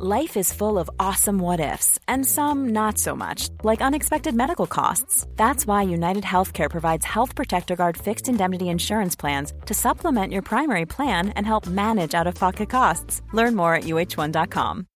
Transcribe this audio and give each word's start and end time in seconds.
Life 0.00 0.36
is 0.36 0.52
full 0.52 0.78
of 0.78 0.88
awesome 1.00 1.40
what 1.40 1.58
ifs, 1.58 1.98
and 2.06 2.24
some 2.24 2.68
not 2.68 2.98
so 2.98 3.16
much, 3.16 3.48
like 3.64 3.80
unexpected 3.80 4.32
medical 4.32 4.68
costs. 4.68 5.26
That's 5.34 5.66
why 5.66 5.82
United 5.82 6.22
Healthcare 6.22 6.70
provides 6.70 7.04
Health 7.04 7.34
Protector 7.34 7.74
Guard 7.74 7.96
fixed 7.96 8.28
indemnity 8.28 8.68
insurance 8.68 9.16
plans 9.16 9.52
to 9.66 9.74
supplement 9.74 10.32
your 10.32 10.42
primary 10.42 10.86
plan 10.86 11.30
and 11.30 11.44
help 11.44 11.66
manage 11.66 12.14
out 12.14 12.28
of 12.28 12.36
pocket 12.36 12.70
costs. 12.70 13.22
Learn 13.32 13.56
more 13.56 13.74
at 13.74 13.84
uh1.com. 13.84 14.86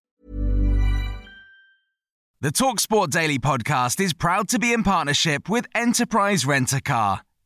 The 2.39 2.51
Talksport 2.51 3.09
Daily 3.09 3.39
podcast 3.39 3.99
is 3.99 4.13
proud 4.13 4.47
to 4.51 4.59
be 4.59 4.71
in 4.71 4.83
partnership 4.83 5.49
with 5.49 5.67
Enterprise 5.75 6.45
Rent 6.45 6.71
a 6.71 6.79
Car. 6.79 7.23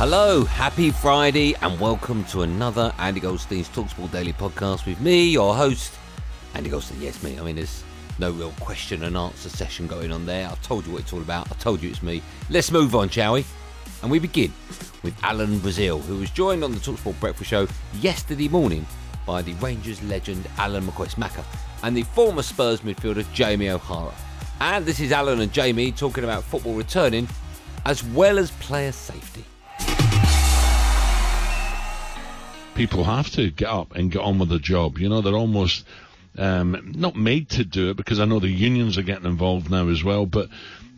Hello, 0.00 0.44
happy 0.44 0.90
Friday, 0.90 1.54
and 1.60 1.78
welcome 1.78 2.24
to 2.24 2.40
another 2.40 2.90
Andy 2.96 3.20
Goldstein's 3.20 3.68
Talksport 3.68 4.10
Daily 4.10 4.32
podcast 4.32 4.86
with 4.86 4.98
me, 4.98 5.28
your 5.28 5.54
host, 5.54 5.92
Andy 6.54 6.70
Goldstein. 6.70 7.02
Yes, 7.02 7.22
me. 7.22 7.38
I 7.38 7.42
mean, 7.42 7.56
there's 7.56 7.84
no 8.18 8.30
real 8.30 8.52
question 8.60 9.02
and 9.02 9.14
answer 9.14 9.50
session 9.50 9.86
going 9.86 10.10
on 10.10 10.24
there. 10.24 10.48
I've 10.48 10.62
told 10.62 10.86
you 10.86 10.92
what 10.94 11.02
it's 11.02 11.12
all 11.12 11.20
about. 11.20 11.52
I 11.52 11.54
told 11.56 11.82
you 11.82 11.90
it's 11.90 12.02
me. 12.02 12.22
Let's 12.48 12.72
move 12.72 12.94
on, 12.94 13.10
shall 13.10 13.34
we? 13.34 13.44
And 14.00 14.10
we 14.10 14.18
begin 14.18 14.54
with 15.02 15.14
Alan 15.22 15.58
Brazil, 15.58 15.98
who 15.98 16.16
was 16.16 16.30
joined 16.30 16.64
on 16.64 16.72
the 16.72 16.78
Talksport 16.78 17.20
Breakfast 17.20 17.50
Show 17.50 17.68
yesterday 18.00 18.48
morning 18.48 18.86
by 19.26 19.42
the 19.42 19.52
Rangers 19.56 20.02
legend 20.04 20.48
Alan 20.56 20.86
McCoist-Macca 20.86 21.44
and 21.82 21.94
the 21.94 22.04
former 22.04 22.40
Spurs 22.40 22.80
midfielder 22.80 23.30
Jamie 23.34 23.68
O'Hara. 23.68 24.14
And 24.60 24.86
this 24.86 24.98
is 24.98 25.12
Alan 25.12 25.42
and 25.42 25.52
Jamie 25.52 25.92
talking 25.92 26.24
about 26.24 26.42
football 26.42 26.72
returning 26.72 27.28
as 27.84 28.02
well 28.02 28.38
as 28.38 28.50
player 28.52 28.92
safety. 28.92 29.44
People 32.80 33.04
have 33.04 33.30
to 33.30 33.50
get 33.50 33.68
up 33.68 33.94
and 33.94 34.10
get 34.10 34.22
on 34.22 34.38
with 34.38 34.48
the 34.48 34.58
job. 34.58 34.96
You 34.96 35.10
know, 35.10 35.20
they're 35.20 35.34
almost 35.34 35.84
um, 36.38 36.92
not 36.96 37.14
made 37.14 37.50
to 37.50 37.62
do 37.62 37.90
it 37.90 37.98
because 37.98 38.18
I 38.18 38.24
know 38.24 38.40
the 38.40 38.48
unions 38.48 38.96
are 38.96 39.02
getting 39.02 39.26
involved 39.26 39.70
now 39.70 39.88
as 39.88 40.02
well, 40.02 40.24
but 40.24 40.48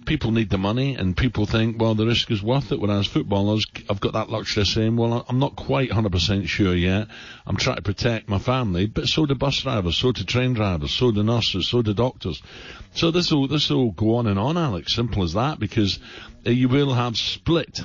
people 0.06 0.30
need 0.30 0.48
the 0.48 0.58
money 0.58 0.94
and 0.94 1.16
people 1.16 1.44
think, 1.44 1.80
well, 1.80 1.97
the 1.97 2.06
risk 2.06 2.30
is 2.30 2.41
worth 2.41 2.70
it. 2.70 2.78
Whereas 2.78 3.08
footballers, 3.08 3.66
I've 3.91 3.98
got 3.98 4.12
that 4.12 4.30
luxury 4.30 4.61
of 4.61 4.69
saying, 4.69 4.97
well, 4.97 5.27
I'm 5.28 5.41
not 5.41 5.56
quite 5.56 5.91
100% 5.91 6.47
sure 6.47 6.72
yet. 6.72 7.08
I'm 7.47 7.56
trying 7.56 7.78
to 7.78 7.83
protect 7.83 8.28
my 8.28 8.39
family, 8.39 8.86
but 8.86 9.08
so 9.08 9.27
do 9.27 9.34
bus 9.34 9.58
drivers, 9.62 9.96
so 9.96 10.12
do 10.12 10.22
train 10.22 10.52
drivers, 10.52 10.92
so 10.92 11.11
do 11.11 11.24
nurses, 11.24 11.67
so 11.67 11.83
do 11.83 11.94
doctors. 11.94 12.41
So 12.94 13.11
this 13.11 13.33
will, 13.33 13.48
this 13.48 13.69
will 13.70 13.91
go 13.91 14.14
on 14.19 14.28
and 14.28 14.39
on, 14.39 14.56
Alex. 14.56 14.94
Simple 14.94 15.24
as 15.24 15.33
that 15.33 15.58
because 15.58 15.98
uh, 16.46 16.50
you 16.50 16.69
will 16.69 16.94
have 16.94 17.17
split 17.17 17.80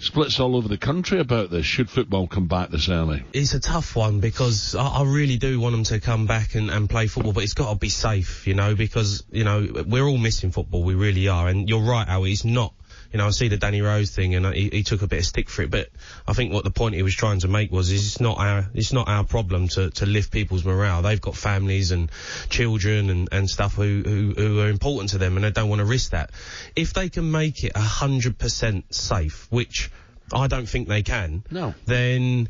splits 0.00 0.40
all 0.40 0.56
over 0.56 0.66
the 0.66 0.78
country 0.78 1.20
about 1.20 1.50
this. 1.50 1.66
Should 1.66 1.90
football 1.90 2.26
come 2.26 2.46
back 2.46 2.70
this 2.70 2.88
early? 2.88 3.22
It's 3.32 3.54
a 3.54 3.60
tough 3.60 3.94
one 3.94 4.20
because 4.20 4.74
I, 4.74 4.86
I 4.86 5.04
really 5.04 5.36
do 5.36 5.60
want 5.60 5.74
them 5.74 5.84
to 5.84 6.00
come 6.00 6.26
back 6.26 6.54
and, 6.54 6.70
and 6.70 6.88
play 6.88 7.06
football, 7.06 7.32
but 7.32 7.44
it's 7.44 7.54
got 7.54 7.70
to 7.70 7.78
be 7.78 7.90
safe, 7.90 8.46
you 8.46 8.54
know, 8.54 8.74
because, 8.74 9.22
you 9.30 9.44
know, 9.44 9.84
we're 9.86 10.06
all 10.06 10.18
missing 10.18 10.50
football. 10.50 10.82
We 10.82 10.94
really 10.94 11.28
are. 11.28 11.48
And 11.48 11.68
you're 11.68 11.82
right, 11.82 12.08
Al, 12.08 12.24
it's 12.24 12.44
not 12.44 12.74
you 13.12 13.18
know, 13.18 13.26
I 13.26 13.30
see 13.30 13.48
the 13.48 13.56
Danny 13.56 13.82
Rose 13.82 14.10
thing, 14.10 14.34
and 14.34 14.46
he, 14.54 14.68
he, 14.68 14.82
took 14.82 15.02
a 15.02 15.06
bit 15.06 15.18
of 15.20 15.26
stick 15.26 15.48
for 15.48 15.62
it. 15.62 15.70
But 15.70 15.88
I 16.28 16.32
think 16.32 16.52
what 16.52 16.64
the 16.64 16.70
point 16.70 16.94
he 16.94 17.02
was 17.02 17.14
trying 17.14 17.40
to 17.40 17.48
make 17.48 17.72
was, 17.72 17.90
it's 17.90 18.20
not 18.20 18.38
our, 18.38 18.70
it's 18.72 18.92
not 18.92 19.08
our 19.08 19.24
problem 19.24 19.68
to, 19.68 19.90
to 19.90 20.06
lift 20.06 20.30
people's 20.30 20.64
morale. 20.64 21.02
They've 21.02 21.20
got 21.20 21.36
families 21.36 21.90
and 21.90 22.10
children 22.48 23.10
and, 23.10 23.28
and 23.32 23.50
stuff 23.50 23.74
who, 23.74 24.02
who, 24.04 24.34
who 24.36 24.60
are 24.60 24.68
important 24.68 25.10
to 25.10 25.18
them, 25.18 25.36
and 25.36 25.44
they 25.44 25.50
don't 25.50 25.68
want 25.68 25.80
to 25.80 25.86
risk 25.86 26.12
that. 26.12 26.30
If 26.76 26.94
they 26.94 27.08
can 27.08 27.30
make 27.30 27.64
it 27.64 27.76
hundred 27.76 28.38
percent 28.38 28.94
safe, 28.94 29.48
which 29.50 29.90
I 30.32 30.46
don't 30.46 30.68
think 30.68 30.88
they 30.88 31.02
can, 31.02 31.42
no, 31.50 31.74
then 31.86 32.48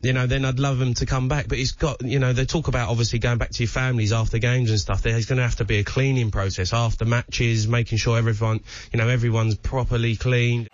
you 0.00 0.12
know, 0.12 0.26
then 0.26 0.44
I'd 0.44 0.60
love 0.60 0.80
him 0.80 0.94
to 0.94 1.06
come 1.06 1.28
back. 1.28 1.48
But 1.48 1.58
he's 1.58 1.72
got, 1.72 2.02
you 2.02 2.18
know, 2.18 2.32
they 2.32 2.44
talk 2.44 2.68
about 2.68 2.88
obviously 2.88 3.18
going 3.18 3.38
back 3.38 3.50
to 3.50 3.62
your 3.62 3.68
families 3.68 4.12
after 4.12 4.38
games 4.38 4.70
and 4.70 4.78
stuff. 4.78 5.02
There's 5.02 5.26
going 5.26 5.38
to 5.38 5.42
have 5.42 5.56
to 5.56 5.64
be 5.64 5.78
a 5.78 5.84
cleaning 5.84 6.30
process 6.30 6.72
after 6.72 7.04
matches, 7.04 7.66
making 7.66 7.98
sure 7.98 8.16
everyone, 8.16 8.60
you 8.92 8.98
know, 8.98 9.08
everyone's 9.08 9.56
properly 9.56 10.16
cleaned. 10.16 10.68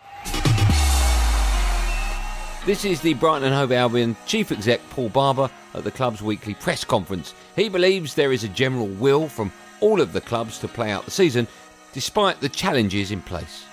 This 2.66 2.86
is 2.86 3.02
the 3.02 3.12
Brighton 3.14 3.44
and 3.44 3.54
Hove 3.54 3.72
Albion 3.72 4.16
chief 4.26 4.50
exec 4.50 4.80
Paul 4.90 5.10
Barber 5.10 5.50
at 5.74 5.84
the 5.84 5.90
club's 5.90 6.22
weekly 6.22 6.54
press 6.54 6.82
conference. 6.82 7.34
He 7.56 7.68
believes 7.68 8.14
there 8.14 8.32
is 8.32 8.44
a 8.44 8.48
general 8.48 8.86
will 8.86 9.28
from 9.28 9.52
all 9.80 10.00
of 10.00 10.14
the 10.14 10.20
clubs 10.22 10.58
to 10.60 10.68
play 10.68 10.90
out 10.90 11.04
the 11.04 11.10
season, 11.10 11.46
despite 11.92 12.40
the 12.40 12.48
challenges 12.48 13.10
in 13.10 13.20
place. 13.20 13.66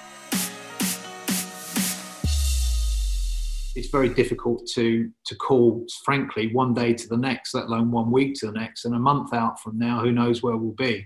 It's 3.75 3.89
very 3.89 4.09
difficult 4.09 4.67
to 4.75 5.09
to 5.25 5.35
call, 5.35 5.85
frankly, 6.03 6.53
one 6.53 6.73
day 6.73 6.93
to 6.93 7.07
the 7.07 7.17
next, 7.17 7.53
let 7.53 7.65
alone 7.65 7.91
one 7.91 8.11
week 8.11 8.35
to 8.35 8.47
the 8.47 8.51
next, 8.51 8.85
and 8.85 8.95
a 8.95 8.99
month 8.99 9.33
out 9.33 9.59
from 9.59 9.77
now, 9.77 10.01
who 10.01 10.11
knows 10.11 10.43
where 10.43 10.57
we'll 10.57 10.73
be. 10.73 11.05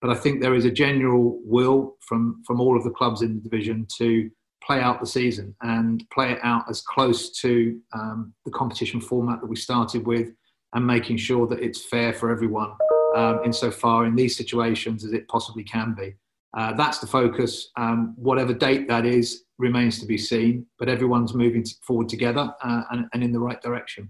But 0.00 0.10
I 0.10 0.14
think 0.14 0.40
there 0.40 0.54
is 0.54 0.64
a 0.64 0.70
general 0.70 1.40
will 1.44 1.96
from 2.00 2.42
from 2.46 2.60
all 2.60 2.76
of 2.76 2.84
the 2.84 2.90
clubs 2.90 3.22
in 3.22 3.34
the 3.34 3.40
division 3.40 3.86
to 3.98 4.30
play 4.62 4.80
out 4.80 5.00
the 5.00 5.06
season 5.06 5.54
and 5.62 6.04
play 6.12 6.32
it 6.32 6.40
out 6.42 6.64
as 6.68 6.80
close 6.80 7.30
to 7.40 7.78
um, 7.92 8.34
the 8.44 8.50
competition 8.50 9.00
format 9.00 9.40
that 9.40 9.46
we 9.46 9.56
started 9.56 10.06
with, 10.06 10.32
and 10.74 10.86
making 10.86 11.16
sure 11.16 11.46
that 11.46 11.60
it's 11.60 11.86
fair 11.86 12.12
for 12.12 12.30
everyone 12.30 12.72
um, 13.14 13.40
insofar 13.44 14.06
in 14.06 14.14
these 14.14 14.36
situations 14.36 15.04
as 15.04 15.12
it 15.12 15.28
possibly 15.28 15.64
can 15.64 15.94
be. 15.94 16.14
Uh, 16.56 16.72
that's 16.72 16.98
the 16.98 17.06
focus. 17.06 17.70
Um, 17.76 18.14
whatever 18.16 18.54
date 18.54 18.88
that 18.88 19.04
is 19.04 19.45
remains 19.58 19.98
to 20.00 20.06
be 20.06 20.18
seen, 20.18 20.66
but 20.78 20.88
everyone's 20.88 21.34
moving 21.34 21.64
forward 21.86 22.08
together 22.08 22.54
uh, 22.62 22.82
and, 22.90 23.06
and 23.12 23.22
in 23.22 23.32
the 23.32 23.40
right 23.40 23.60
direction. 23.62 24.08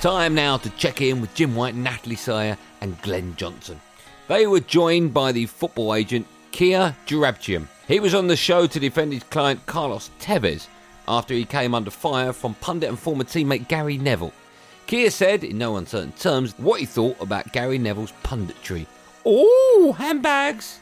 Time 0.00 0.34
now 0.34 0.56
to 0.56 0.70
check 0.70 1.00
in 1.00 1.20
with 1.20 1.32
Jim 1.34 1.54
White, 1.54 1.76
Natalie 1.76 2.16
Sawyer, 2.16 2.58
and 2.80 3.00
Glenn 3.02 3.36
Johnson. 3.36 3.80
They 4.28 4.46
were 4.46 4.60
joined 4.60 5.14
by 5.14 5.32
the 5.32 5.46
football 5.46 5.94
agent 5.94 6.26
Kia 6.50 6.96
Joorabchian. 7.06 7.66
He 7.88 8.00
was 8.00 8.14
on 8.14 8.26
the 8.26 8.36
show 8.36 8.66
to 8.66 8.80
defend 8.80 9.12
his 9.12 9.22
client 9.24 9.64
Carlos 9.66 10.10
Tevez 10.20 10.66
after 11.06 11.34
he 11.34 11.44
came 11.44 11.74
under 11.74 11.90
fire 11.90 12.32
from 12.32 12.54
pundit 12.54 12.88
and 12.88 12.98
former 12.98 13.24
teammate 13.24 13.68
Gary 13.68 13.98
Neville. 13.98 14.32
Kia 14.86 15.10
said, 15.10 15.44
in 15.44 15.58
no 15.58 15.76
uncertain 15.76 16.12
terms, 16.12 16.58
what 16.58 16.80
he 16.80 16.86
thought 16.86 17.20
about 17.20 17.52
Gary 17.52 17.78
Neville's 17.78 18.12
punditry. 18.24 18.86
Oh, 19.24 19.94
handbags! 19.96 20.80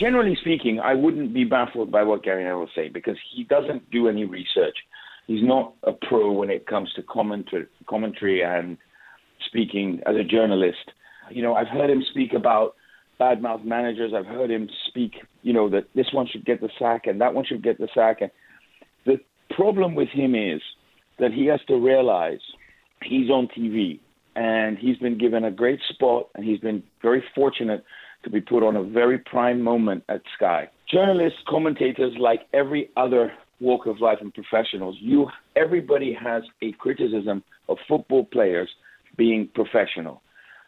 Generally 0.00 0.36
speaking, 0.40 0.80
I 0.80 0.94
wouldn't 0.94 1.34
be 1.34 1.44
baffled 1.44 1.92
by 1.92 2.02
what 2.02 2.24
Gary 2.24 2.44
Neville 2.44 2.68
say 2.74 2.88
because 2.88 3.16
he 3.32 3.44
doesn't 3.44 3.90
do 3.90 4.08
any 4.08 4.24
research. 4.24 4.76
He's 5.26 5.44
not 5.44 5.74
a 5.84 5.92
pro 5.92 6.32
when 6.32 6.50
it 6.50 6.66
comes 6.66 6.90
to 6.94 7.02
commentary, 7.02 7.66
commentary 7.88 8.42
and 8.42 8.78
speaking 9.46 10.00
as 10.06 10.16
a 10.16 10.24
journalist. 10.24 10.92
You 11.30 11.42
know, 11.42 11.54
I've 11.54 11.68
heard 11.68 11.90
him 11.90 12.02
speak 12.10 12.32
about 12.32 12.74
badmouth 13.20 13.64
managers. 13.64 14.12
I've 14.16 14.26
heard 14.26 14.50
him 14.50 14.68
speak, 14.88 15.12
you 15.42 15.52
know, 15.52 15.68
that 15.68 15.84
this 15.94 16.06
one 16.12 16.26
should 16.26 16.44
get 16.44 16.60
the 16.60 16.70
sack 16.78 17.06
and 17.06 17.20
that 17.20 17.34
one 17.34 17.44
should 17.44 17.62
get 17.62 17.78
the 17.78 17.88
sack. 17.94 18.22
And 18.22 18.30
the 19.04 19.18
problem 19.54 19.94
with 19.94 20.08
him 20.08 20.34
is 20.34 20.62
that 21.18 21.32
he 21.32 21.46
has 21.46 21.60
to 21.68 21.76
realize 21.76 22.40
he's 23.04 23.28
on 23.30 23.48
TV 23.56 24.00
and 24.34 24.78
he's 24.78 24.96
been 24.96 25.18
given 25.18 25.44
a 25.44 25.50
great 25.50 25.80
spot 25.90 26.28
and 26.34 26.44
he's 26.44 26.60
been 26.60 26.82
very 27.02 27.22
fortunate 27.34 27.84
to 28.24 28.30
be 28.30 28.40
put 28.40 28.62
on 28.62 28.76
a 28.76 28.82
very 28.82 29.18
prime 29.18 29.60
moment 29.60 30.04
at 30.08 30.22
Sky. 30.36 30.68
Journalists, 30.92 31.38
commentators, 31.48 32.12
like 32.18 32.46
every 32.52 32.90
other 32.96 33.32
walk 33.60 33.86
of 33.86 34.00
life 34.00 34.18
and 34.20 34.32
professionals, 34.32 34.96
you 35.00 35.26
everybody 35.56 36.12
has 36.12 36.42
a 36.62 36.72
criticism 36.72 37.42
of 37.68 37.78
football 37.86 38.24
players 38.24 38.68
being 39.16 39.48
professional. 39.54 40.22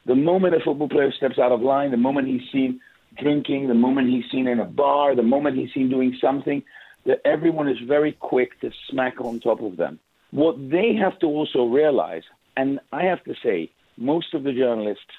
The 0.06 0.14
moment 0.14 0.54
a 0.54 0.60
football 0.60 0.88
player 0.88 1.12
steps 1.12 1.38
out 1.38 1.52
of 1.52 1.60
line, 1.60 1.90
the 1.90 1.96
moment 1.96 2.28
he's 2.28 2.50
seen 2.52 2.80
drinking, 3.20 3.68
the 3.68 3.74
moment 3.74 4.08
he's 4.08 4.30
seen 4.30 4.46
in 4.48 4.60
a 4.60 4.64
bar, 4.64 5.14
the 5.14 5.22
moment 5.22 5.56
he's 5.56 5.72
seen 5.72 5.88
doing 5.88 6.16
something, 6.20 6.62
that 7.06 7.20
everyone 7.24 7.68
is 7.68 7.78
very 7.86 8.12
quick 8.12 8.60
to 8.60 8.70
smack 8.90 9.20
on 9.20 9.40
top 9.40 9.60
of 9.60 9.76
them. 9.76 9.98
What 10.30 10.56
they 10.70 10.94
have 10.94 11.18
to 11.20 11.26
also 11.26 11.66
realize, 11.66 12.22
and 12.56 12.80
I 12.92 13.04
have 13.04 13.22
to 13.24 13.34
say, 13.42 13.70
most 13.96 14.34
of 14.34 14.44
the 14.44 14.52
journalists 14.52 15.12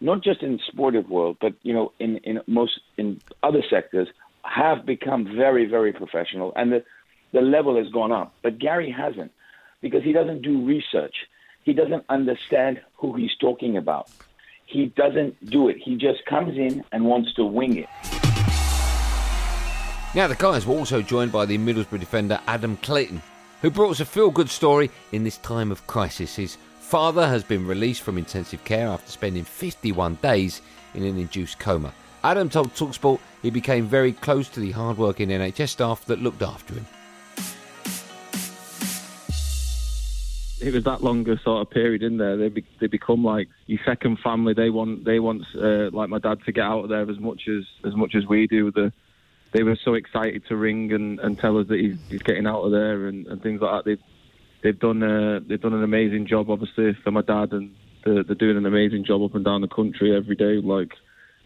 not 0.00 0.22
just 0.22 0.42
in 0.42 0.52
the 0.52 0.62
sportive 0.66 1.08
world, 1.08 1.36
but 1.40 1.54
you 1.62 1.72
know, 1.72 1.92
in 1.98 2.18
in 2.18 2.40
most 2.46 2.80
in 2.96 3.20
other 3.42 3.62
sectors, 3.68 4.08
have 4.42 4.84
become 4.84 5.24
very 5.36 5.66
very 5.66 5.92
professional. 5.92 6.52
And 6.56 6.72
the 6.72 6.84
the 7.32 7.40
level 7.40 7.76
has 7.76 7.88
gone 7.92 8.12
up. 8.12 8.32
But 8.42 8.58
Gary 8.58 8.90
hasn't 8.90 9.32
because 9.80 10.02
he 10.02 10.12
doesn't 10.12 10.42
do 10.42 10.64
research. 10.64 11.14
He 11.64 11.72
doesn't 11.72 12.04
understand 12.08 12.80
who 12.96 13.14
he's 13.14 13.34
talking 13.40 13.76
about. 13.76 14.08
He 14.66 14.86
doesn't 14.86 15.50
do 15.50 15.68
it. 15.68 15.76
He 15.78 15.96
just 15.96 16.24
comes 16.26 16.56
in 16.56 16.84
and 16.92 17.04
wants 17.04 17.34
to 17.34 17.44
wing 17.44 17.76
it. 17.76 17.88
Now, 20.14 20.28
the 20.28 20.36
guys 20.36 20.64
were 20.64 20.76
also 20.76 21.02
joined 21.02 21.32
by 21.32 21.44
the 21.44 21.58
Middlesbrough 21.58 21.98
defender 21.98 22.38
Adam 22.46 22.76
Clayton, 22.78 23.20
who 23.62 23.70
brought 23.70 23.90
us 23.90 24.00
a 24.00 24.04
feel 24.04 24.30
good 24.30 24.48
story 24.48 24.90
in 25.10 25.24
this 25.24 25.38
time 25.38 25.72
of 25.72 25.86
crisis. 25.86 26.36
His 26.36 26.56
father 26.84 27.26
has 27.26 27.42
been 27.42 27.66
released 27.66 28.02
from 28.02 28.18
intensive 28.18 28.62
care 28.64 28.86
after 28.86 29.10
spending 29.10 29.42
51 29.42 30.16
days 30.16 30.60
in 30.94 31.02
an 31.02 31.18
induced 31.18 31.58
coma. 31.58 31.92
Adam 32.22 32.48
told 32.48 32.74
Talksport 32.74 33.18
he 33.42 33.50
became 33.50 33.86
very 33.86 34.12
close 34.12 34.48
to 34.50 34.60
the 34.60 34.70
hard-working 34.70 35.28
NHS 35.30 35.70
staff 35.70 36.04
that 36.04 36.20
looked 36.20 36.42
after 36.42 36.74
him. 36.74 36.86
it 40.60 40.72
was 40.72 40.84
that 40.84 41.02
longer 41.02 41.38
sort 41.44 41.60
of 41.60 41.70
period 41.70 42.02
in 42.02 42.16
there. 42.16 42.36
They 42.36 42.48
be, 42.48 42.64
they 42.80 42.86
become 42.86 43.22
like 43.22 43.48
your 43.66 43.80
second 43.84 44.18
family. 44.20 44.54
They 44.54 44.70
want 44.70 45.04
they 45.04 45.20
want 45.20 45.42
uh, 45.54 45.90
like 45.90 46.08
my 46.08 46.18
dad 46.18 46.38
to 46.46 46.52
get 46.52 46.64
out 46.64 46.84
of 46.84 46.88
there 46.88 47.08
as 47.10 47.18
much 47.18 47.48
as 47.48 47.64
as 47.84 47.94
much 47.94 48.14
as 48.14 48.24
we 48.26 48.46
do. 48.46 48.70
The 48.70 48.92
they 49.52 49.62
were 49.62 49.76
so 49.76 49.94
excited 49.94 50.46
to 50.48 50.56
ring 50.56 50.92
and, 50.92 51.20
and 51.20 51.38
tell 51.38 51.58
us 51.58 51.68
that 51.68 51.78
he's, 51.78 51.96
he's 52.08 52.22
getting 52.22 52.46
out 52.46 52.62
of 52.62 52.72
there 52.72 53.06
and, 53.06 53.26
and 53.28 53.42
things 53.42 53.60
like 53.60 53.70
that. 53.70 53.84
They've 53.84 54.04
they've 54.64 54.78
done 54.78 55.02
uh, 55.02 55.40
they've 55.46 55.60
done 55.60 55.74
an 55.74 55.84
amazing 55.84 56.26
job, 56.26 56.50
obviously 56.50 56.96
for 57.04 57.12
my 57.12 57.22
dad, 57.22 57.52
and 57.52 57.72
they're, 58.04 58.24
they're 58.24 58.34
doing 58.34 58.56
an 58.56 58.66
amazing 58.66 59.04
job 59.04 59.22
up 59.22 59.36
and 59.36 59.44
down 59.44 59.60
the 59.60 59.68
country 59.68 60.16
every 60.16 60.34
day. 60.34 60.56
Like 60.56 60.92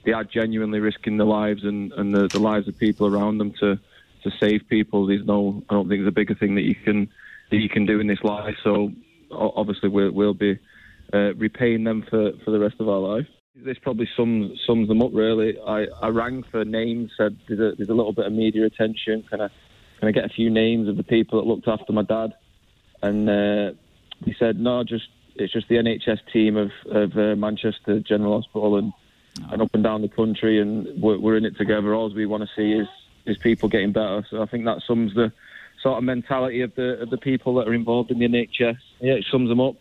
they 0.07 0.13
are 0.13 0.25
genuinely 0.25 0.79
risking 0.79 1.19
their 1.19 1.27
lives 1.27 1.65
and, 1.65 1.93
and 1.93 2.15
the, 2.15 2.29
the 2.29 2.39
lives 2.39 2.69
of 2.69 2.79
people 2.79 3.07
around 3.07 3.37
them 3.37 3.53
to 3.61 3.79
to 4.23 4.31
save 4.41 4.63
people. 4.69 5.07
There's 5.07 5.27
no 5.27 5.63
I 5.69 5.75
don't 5.75 5.89
think 5.89 6.01
there's 6.01 6.09
a 6.09 6.13
bigger 6.13 6.35
thing 6.35 6.55
that 6.55 6.63
you 6.63 6.77
can 6.77 7.11
that 7.51 7.59
you 7.59 7.69
can 7.69 7.85
do 7.85 8.01
in 8.01 8.07
this 8.07 8.23
life. 8.23 8.55
So 8.63 8.93
obviously 9.31 9.89
we'll, 9.89 10.13
we'll 10.13 10.35
be 10.35 10.59
uh, 11.13 11.35
repaying 11.35 11.85
them 11.85 12.05
for, 12.09 12.33
for 12.45 12.51
the 12.51 12.59
rest 12.59 12.77
of 12.81 12.89
our 12.89 12.99
life. 12.99 13.27
This 13.57 13.79
probably 13.83 14.09
sums 14.17 14.61
sums 14.65 14.87
them 14.87 15.03
up 15.03 15.11
really. 15.13 15.59
I, 15.61 15.87
I 16.01 16.09
rang 16.09 16.45
for 16.45 16.65
names, 16.65 17.11
said 17.17 17.37
there's 17.49 17.59
a, 17.59 17.77
there's 17.77 17.89
a 17.89 17.95
little 17.95 18.13
bit 18.13 18.27
of 18.27 18.33
media 18.33 18.65
attention. 18.67 19.25
Can 19.29 19.41
I 19.41 19.49
can 19.99 20.09
I 20.09 20.13
get 20.13 20.25
a 20.25 20.29
few 20.29 20.49
names 20.49 20.89
of 20.89 20.97
the 20.97 21.03
people 21.03 21.41
that 21.41 21.49
looked 21.49 21.67
after 21.67 21.93
my 21.93 22.05
dad? 22.05 22.35
And 23.03 23.29
uh, 23.29 23.73
he 24.25 24.35
said 24.39 24.59
no, 24.59 24.85
just 24.85 25.09
it's 25.37 25.53
just 25.53 25.69
the 25.69 25.77
NHS 25.77 26.21
team 26.33 26.57
of 26.57 26.71
of 26.87 27.17
uh, 27.17 27.37
Manchester 27.37 28.01
General 28.01 28.41
Hospital 28.41 28.77
and 28.77 28.93
and 29.51 29.63
up 29.63 29.73
and 29.73 29.85
down 29.85 30.03
the 30.03 30.09
country, 30.09 30.61
and 30.61 31.01
we're, 31.01 31.19
we're 31.19 31.37
in 31.37 31.45
it 31.45 31.57
together. 31.57 31.95
All 31.95 32.13
we 32.13 32.27
want 32.27 32.43
to 32.43 32.49
see 32.57 32.73
is 32.73 32.89
is 33.27 33.39
people 33.39 33.69
getting 33.69 33.93
better. 33.93 34.27
So 34.31 34.43
I 34.43 34.47
think 34.47 34.65
that 34.65 34.83
sums 34.87 35.15
the 35.15 35.33
sort 35.83 35.99
of 35.99 36.05
mentality 36.05 36.63
of 36.63 36.75
the 36.75 37.01
of 37.01 37.11
the 37.11 37.19
people 37.19 37.55
that 37.57 37.69
are 37.69 37.75
involved 37.75 38.11
in 38.11 38.19
the 38.19 38.29
NHS. 38.29 38.79
Yeah, 39.01 39.15
it 39.15 39.27
sums 39.31 39.49
them 39.49 39.61
up. 39.61 39.77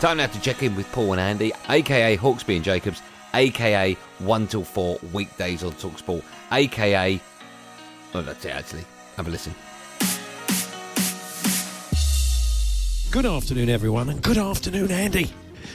Time 0.00 0.16
now 0.16 0.26
to 0.26 0.40
check 0.40 0.62
in 0.64 0.74
with 0.74 0.90
Paul 0.92 1.12
and 1.12 1.20
Andy, 1.20 1.52
aka 1.68 2.16
Hawksbee 2.16 2.56
and 2.56 2.64
Jacobs, 2.64 3.00
aka 3.34 3.94
1 4.18 4.46
till 4.48 4.64
4 4.64 4.98
weekdays 5.12 5.62
on 5.62 5.72
Talksport, 5.72 6.24
aka. 6.50 7.20
Oh, 8.14 8.22
that's 8.22 8.44
it 8.44 8.50
actually. 8.50 8.84
Have 9.16 9.28
a 9.28 9.30
listen. 9.30 9.54
Good 13.12 13.26
afternoon, 13.26 13.68
everyone, 13.68 14.08
and 14.08 14.22
good 14.22 14.38
afternoon, 14.38 14.90
Andy. 14.90 15.30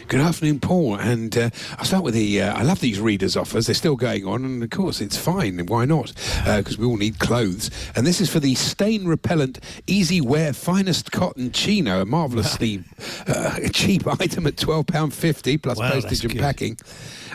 Good 0.08 0.22
afternoon, 0.22 0.62
Paul. 0.62 0.96
And 0.96 1.38
uh, 1.38 1.50
I'll 1.78 1.84
start 1.84 2.04
with 2.06 2.14
the. 2.14 2.42
Uh, 2.42 2.54
I 2.58 2.64
love 2.64 2.80
these 2.80 3.00
readers' 3.02 3.36
offers. 3.36 3.66
They're 3.66 3.76
still 3.76 3.98
going 3.98 4.26
on, 4.26 4.46
and 4.46 4.64
of 4.64 4.70
course, 4.70 5.02
it's 5.02 5.18
fine. 5.18 5.60
Why 5.66 5.84
not? 5.84 6.14
Because 6.46 6.76
uh, 6.76 6.82
we 6.82 6.86
all 6.86 6.96
need 6.96 7.20
clothes. 7.20 7.70
And 7.94 8.08
this 8.08 8.22
is 8.22 8.30
for 8.30 8.40
the 8.40 8.56
stain 8.56 9.06
repellent, 9.06 9.60
easy 9.86 10.22
wear, 10.22 10.54
finest 10.54 11.12
cotton 11.12 11.52
chino, 11.52 12.02
a 12.02 12.06
marvellously 12.06 12.86
uh, 13.28 13.60
cheap 13.74 14.08
item 14.22 14.48
at 14.48 14.56
£12.50 14.56 15.62
plus 15.62 15.78
Wow, 15.78 15.92
postage 15.92 16.24
and 16.24 16.32
good. 16.34 16.42
packing. 16.42 16.78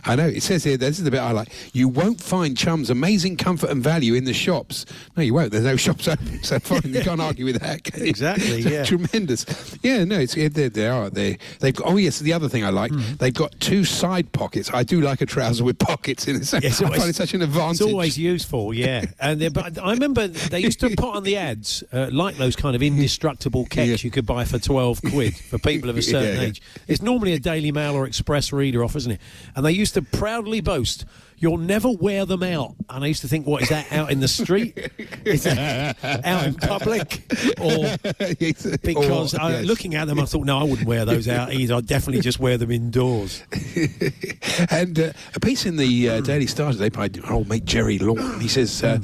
I 0.04 0.16
know. 0.16 0.26
It 0.26 0.42
says 0.42 0.64
here, 0.64 0.76
this 0.76 0.98
is 0.98 1.04
the 1.04 1.10
bit 1.10 1.20
I 1.20 1.30
like. 1.30 1.48
You 1.74 1.88
won't 1.88 2.20
find 2.20 2.56
Chum's 2.56 2.90
amazing 2.90 3.36
comfort 3.36 3.70
and 3.70 3.82
value 3.82 4.14
in 4.14 4.24
the 4.24 4.32
shops. 4.32 4.84
No, 5.16 5.22
you 5.22 5.32
won't. 5.34 5.52
There's 5.52 5.64
no 5.64 5.76
shops 5.76 6.08
open. 6.08 6.22
So 6.42 6.58
fine. 6.58 6.92
You 6.92 7.02
can't 7.02 7.20
argue 7.20 7.44
with 7.44 7.60
that. 7.60 7.96
Exactly, 7.98 8.60
yeah. 8.62 8.82
Tremendous. 8.84 9.46
Yeah, 9.82 10.02
no, 10.04 10.18
it's, 10.18 10.34
they, 10.34 10.48
they 10.48 10.88
are. 10.88 11.08
They, 11.08 11.38
they've 11.60 11.74
got, 11.74 11.86
oh, 11.86 11.96
yes, 11.98 12.18
the 12.18 12.32
other 12.32 12.48
thing 12.48 12.61
I 12.64 12.70
like, 12.70 12.90
Hmm. 12.92 13.00
they've 13.18 13.34
got 13.34 13.58
two 13.60 13.84
side 13.84 14.32
pockets. 14.32 14.70
I 14.72 14.82
do 14.82 15.00
like 15.00 15.20
a 15.20 15.26
trouser 15.26 15.64
with 15.64 15.78
pockets 15.78 16.26
in 16.28 16.36
it. 16.36 16.52
Yes, 16.62 16.80
I 16.80 16.84
always- 16.86 16.98
find 17.00 17.10
it 17.10 17.16
such 17.16 17.34
an 17.34 17.42
advantage. 17.42 17.80
It's 17.80 17.90
always 17.90 18.18
useful, 18.18 18.72
yeah. 18.74 19.04
And 19.20 19.52
but 19.52 19.78
I 19.82 19.92
remember 19.92 20.26
they 20.28 20.60
used 20.60 20.80
to 20.80 20.90
put 20.90 21.14
on 21.16 21.22
the 21.24 21.36
ads 21.36 21.82
uh, 21.92 22.08
like 22.12 22.36
those 22.36 22.56
kind 22.56 22.74
of 22.76 22.82
indestructible 22.82 23.66
keks 23.66 24.02
you 24.04 24.10
could 24.10 24.26
buy 24.26 24.44
for 24.44 24.58
twelve 24.58 25.00
quid 25.02 25.34
for 25.36 25.58
people 25.58 25.90
of 25.90 25.96
a 25.96 26.02
certain 26.14 26.34
Yeah, 26.36 26.42
yeah. 26.42 26.48
age. 26.48 26.62
It's 26.88 27.02
normally 27.02 27.32
a 27.34 27.38
Daily 27.38 27.72
Mail 27.72 27.94
or 27.94 28.06
Express 28.06 28.52
reader 28.52 28.82
off, 28.84 28.96
isn't 28.96 29.12
it? 29.12 29.20
And 29.56 29.64
they 29.64 29.72
used 29.72 29.94
to 29.94 30.02
proudly 30.02 30.60
boast. 30.60 31.04
You'll 31.42 31.58
never 31.58 31.90
wear 31.90 32.24
them 32.24 32.44
out. 32.44 32.76
And 32.88 33.02
I 33.02 33.08
used 33.08 33.22
to 33.22 33.28
think, 33.28 33.48
what 33.48 33.62
is 33.62 33.68
that 33.70 33.92
out 33.92 34.12
in 34.12 34.20
the 34.20 34.28
street? 34.28 34.78
Is 35.24 35.42
that 35.42 35.96
out 36.24 36.46
in 36.46 36.54
public? 36.54 37.22
Or 37.60 37.96
because 38.82 39.34
Or, 39.34 39.40
I, 39.40 39.50
yes. 39.50 39.64
looking 39.64 39.96
at 39.96 40.06
them, 40.06 40.20
I 40.20 40.24
thought, 40.24 40.44
no, 40.46 40.58
I 40.58 40.62
wouldn't 40.62 40.86
wear 40.86 41.04
those 41.04 41.26
out 41.26 41.52
either. 41.52 41.74
I'd 41.74 41.86
definitely 41.86 42.20
just 42.22 42.38
wear 42.38 42.56
them 42.58 42.70
indoors. 42.70 43.42
and 44.70 44.98
uh, 44.98 45.12
a 45.34 45.40
piece 45.40 45.66
in 45.66 45.76
the 45.76 46.08
uh, 46.10 46.20
Daily 46.20 46.46
Star 46.46 46.70
today 46.70 46.90
by 46.90 47.10
our 47.24 47.32
old 47.32 47.48
mate 47.48 47.64
Jerry 47.64 47.98
Law. 47.98 48.14
He 48.38 48.48
says 48.48 48.82
uh, 48.84 48.98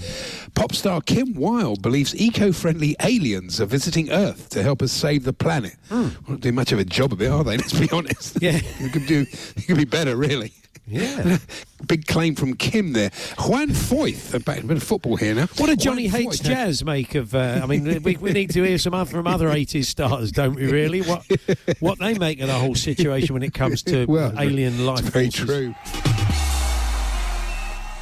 pop 0.54 0.72
star 0.74 1.00
Kim 1.00 1.34
Wilde 1.34 1.82
believes 1.82 2.14
eco-friendly 2.14 2.94
aliens 3.02 3.60
are 3.60 3.66
visiting 3.66 4.10
Earth 4.10 4.48
to 4.50 4.62
help 4.62 4.82
us 4.82 4.92
save 4.92 5.24
the 5.24 5.32
planet. 5.32 5.74
Won't 5.90 6.40
do 6.40 6.52
much 6.52 6.70
of 6.72 6.78
a 6.78 6.84
job 6.84 7.12
of 7.12 7.20
it, 7.22 7.28
are 7.30 7.42
they? 7.44 7.56
Let's 7.56 7.78
be 7.78 7.88
honest. 7.90 8.38
Yeah. 8.40 8.60
you 8.80 8.90
could 8.90 9.06
do. 9.06 9.26
You 9.56 9.62
could 9.66 9.76
be 9.76 9.84
better, 9.84 10.16
really. 10.16 10.52
Yeah. 10.88 11.38
Big 11.86 12.06
claim 12.06 12.34
from 12.34 12.54
Kim 12.54 12.92
there. 12.92 13.10
Juan 13.38 13.68
Foyth, 13.68 14.34
a 14.34 14.40
bit 14.40 14.76
of 14.76 14.82
football 14.82 15.16
here 15.16 15.34
now. 15.34 15.46
What 15.56 15.66
did 15.66 15.80
Johnny 15.80 16.08
Juan 16.08 16.22
Hates 16.22 16.38
Foyth, 16.40 16.44
Jazz 16.44 16.84
make 16.84 17.14
of? 17.14 17.34
Uh, 17.34 17.60
I 17.62 17.66
mean, 17.66 18.02
we, 18.02 18.16
we 18.16 18.32
need 18.32 18.50
to 18.50 18.62
hear 18.62 18.78
some 18.78 18.94
other, 18.94 19.10
from 19.10 19.26
other 19.26 19.48
'80s 19.48 19.84
stars, 19.84 20.32
don't 20.32 20.54
we? 20.54 20.70
Really, 20.70 21.02
what 21.02 21.24
what 21.80 21.98
they 21.98 22.18
make 22.18 22.40
of 22.40 22.48
the 22.48 22.54
whole 22.54 22.74
situation 22.74 23.34
when 23.34 23.42
it 23.42 23.54
comes 23.54 23.82
to 23.84 24.04
Well, 24.08 24.32
alien 24.38 24.84
life? 24.86 25.00
It's 25.00 25.08
very 25.10 25.30
forces. 25.30 25.46
true. 25.46 25.74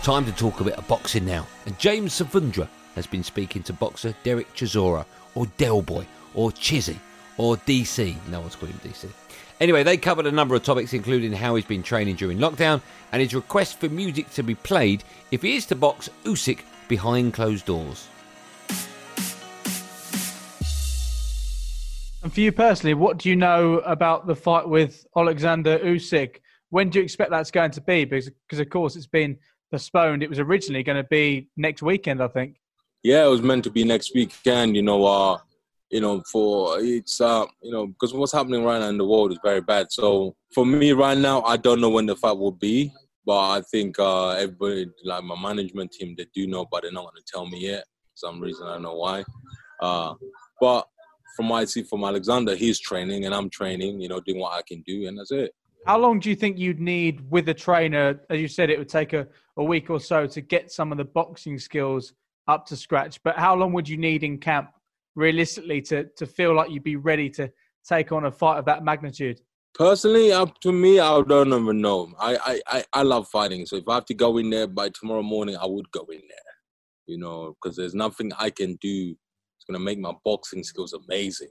Time 0.03 0.25
to 0.25 0.33
talk 0.33 0.61
a 0.61 0.65
bit 0.65 0.75
of 0.75 0.87
boxing 0.87 1.27
now. 1.27 1.47
And 1.67 1.77
James 1.79 2.13
Savundra 2.21 2.69
has 2.95 3.07
been 3.07 3.25
speaking 3.25 3.63
to 3.65 3.73
boxer 3.73 4.15
Dereck 4.25 4.47
Chisora, 4.55 5.05
or 5.35 5.47
Del 5.59 5.83
Boy, 5.83 6.07
or 6.35 6.51
Chizzy, 6.53 6.97
or 7.39 7.57
DC. 7.59 8.15
No 8.29 8.41
one's 8.41 8.57
called 8.57 8.73
him 8.73 8.81
DC. 8.91 9.09
Anyway, 9.59 9.83
they 9.83 9.97
covered 9.97 10.27
a 10.27 10.33
number 10.33 10.55
of 10.55 10.63
topics, 10.63 10.93
including 10.93 11.33
how 11.33 11.55
he's 11.55 11.65
been 11.65 11.83
training 11.83 12.17
during 12.17 12.39
lockdown 12.39 12.81
and 13.13 13.23
his 13.23 13.35
request 13.35 13.81
for 13.81 13.89
music 13.89 14.31
to 14.31 14.43
be 14.43 14.55
played 14.55 15.03
if 15.31 15.43
he 15.43 15.57
is 15.57 15.65
to 15.67 15.75
box 15.75 16.11
Usyk 16.25 16.61
behind 16.89 17.33
closed 17.33 17.65
doors. 17.65 18.07
And 22.23 22.33
for 22.33 22.41
you 22.41 22.53
personally, 22.53 22.95
what 22.95 23.19
do 23.19 23.29
you 23.29 23.37
know 23.37 23.79
about 23.79 24.27
the 24.27 24.35
fight 24.35 24.69
with 24.69 25.07
Alexander 25.17 25.79
Usyk? 25.79 26.41
When 26.71 26.91
do 26.91 26.99
you 26.99 27.05
expect 27.05 27.31
that's 27.31 27.53
going 27.53 27.71
to 27.71 27.81
be? 27.81 28.05
Because, 28.05 28.29
because 28.29 28.59
of 28.59 28.69
course, 28.69 28.97
it's 28.97 29.07
been 29.07 29.39
postponed. 29.71 30.23
It 30.23 30.29
was 30.29 30.41
originally 30.41 30.83
going 30.83 30.97
to 30.97 31.09
be 31.09 31.49
next 31.57 31.83
weekend, 31.83 32.23
I 32.23 32.29
think. 32.29 32.57
Yeah, 33.03 33.25
it 33.25 33.29
was 33.29 33.43
meant 33.43 33.65
to 33.65 33.71
be 33.71 33.85
next 33.85 34.13
weekend. 34.15 34.75
You 34.75 34.83
know, 34.83 35.05
uh, 35.05 35.39
you 35.91 36.01
know, 36.01 36.23
for 36.31 36.81
it's 36.81 37.21
uh, 37.21 37.47
you 37.63 37.71
know, 37.71 37.87
because 37.87 38.13
what's 38.13 38.33
happening 38.33 38.65
right 38.65 38.81
now 38.81 38.89
in 38.89 38.99
the 38.99 39.07
world 39.07 39.33
is 39.33 39.39
very 39.43 39.61
bad. 39.61 39.87
So 39.91 40.35
for 40.53 40.67
me 40.67 40.93
right 40.93 41.19
now, 41.19 41.43
I 41.43 41.57
don't 41.57 41.81
know 41.81 41.91
when 41.91 42.07
the 42.07 42.17
fight 42.17 42.37
will 42.37 42.53
be, 42.53 42.93
but 43.25 43.51
I 43.51 43.61
think 43.71 43.99
uh, 43.99 44.31
everybody, 44.31 44.87
like 45.05 45.25
my 45.25 45.41
management 45.41 45.93
team, 45.93 46.15
they 46.17 46.27
do 46.35 46.47
know, 46.47 46.67
but 46.71 46.83
they're 46.83 46.93
not 46.93 47.05
going 47.05 47.17
to 47.17 47.33
tell 47.33 47.47
me 47.47 47.61
yet. 47.61 47.85
For 48.15 48.29
some 48.29 48.41
reason, 48.41 48.67
I 48.67 48.75
don't 48.75 48.83
know 48.83 48.95
why. 48.95 49.25
Uh, 49.81 50.15
but 50.61 50.89
from 51.37 51.51
what 51.51 51.59
I 51.59 51.65
see 51.67 51.83
from 51.83 52.03
Alexander, 52.03 52.57
he's 52.57 52.81
training 52.81 53.27
and 53.27 53.35
I'm 53.35 53.51
training. 53.51 54.01
You 54.01 54.09
know, 54.09 54.21
doing 54.21 54.41
what 54.41 54.55
I 54.59 54.63
can 54.63 54.83
do, 54.87 55.07
and 55.07 55.19
that's 55.19 55.33
it. 55.33 55.53
How 55.87 55.99
long 55.99 56.19
do 56.19 56.31
you 56.31 56.35
think 56.35 56.59
you'd 56.59 56.81
need 56.81 57.31
with 57.31 57.49
a 57.49 57.55
trainer? 57.55 58.21
As 58.29 58.41
you 58.41 58.49
said, 58.49 58.71
it 58.71 58.79
would 58.79 58.89
take 58.89 59.13
a, 59.13 59.29
a 59.57 59.63
week 59.63 59.89
or 59.89 60.01
so 60.01 60.27
to 60.27 60.41
get 60.41 60.73
some 60.73 60.91
of 60.91 60.99
the 60.99 61.05
boxing 61.05 61.61
skills 61.61 62.13
up 62.49 62.67
to 62.67 62.77
scratch. 62.77 63.23
But 63.23 63.37
how 63.37 63.55
long 63.55 63.73
would 63.73 63.89
you 63.89 63.97
need 63.97 64.25
in 64.25 64.39
camp, 64.39 64.71
realistically, 65.17 65.81
to, 65.83 66.05
to 66.17 66.27
feel 66.27 66.55
like 66.55 66.71
you'd 66.71 66.85
be 66.85 66.97
ready 66.97 67.29
to 67.31 67.51
take 67.89 68.13
on 68.13 68.27
a 68.27 68.31
fight 68.31 68.59
of 68.59 68.65
that 68.67 68.85
magnitude? 68.85 69.41
Personally, 69.75 70.33
up 70.33 70.59
to 70.61 70.73
me, 70.73 71.01
I 71.01 71.21
don't 71.23 71.49
even 71.49 71.81
know. 71.81 72.13
I, 72.19 72.37
I, 72.37 72.61
I, 72.79 72.85
I 72.95 73.03
love 73.03 73.29
fighting. 73.29 73.67
So 73.67 73.77
if 73.77 73.89
I 73.89 73.95
have 73.95 74.07
to 74.07 74.15
go 74.15 74.39
in 74.39 74.49
there 74.49 74.67
by 74.67 74.89
tomorrow 74.89 75.23
morning, 75.23 75.57
I 75.57 75.67
would 75.67 75.91
go 75.91 76.07
in 76.11 76.21
there. 76.29 76.39
You 77.07 77.19
know, 77.19 77.55
because 77.61 77.77
there's 77.77 77.95
nothing 77.95 78.33
I 78.39 78.51
can 78.51 78.77
do. 78.81 79.15
It's 79.57 79.65
gonna 79.69 79.79
make 79.79 79.99
my 79.99 80.13
boxing 80.25 80.65
skills 80.65 80.93
amazing. 80.93 81.51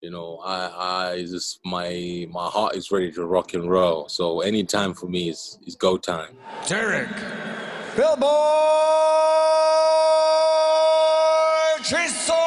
You 0.00 0.10
know, 0.10 0.40
I, 0.44 1.12
I 1.12 1.22
just 1.22 1.58
my 1.64 2.26
my 2.30 2.46
heart 2.46 2.76
is 2.76 2.90
ready 2.90 3.10
to 3.12 3.26
rock 3.26 3.54
and 3.54 3.68
roll. 3.68 4.08
So 4.08 4.40
any 4.40 4.64
time 4.64 4.94
for 4.94 5.06
me 5.06 5.28
is 5.28 5.58
is 5.66 5.74
go 5.74 5.98
time. 5.98 6.36
Dereck. 6.62 7.12
Chisora! 11.82 12.45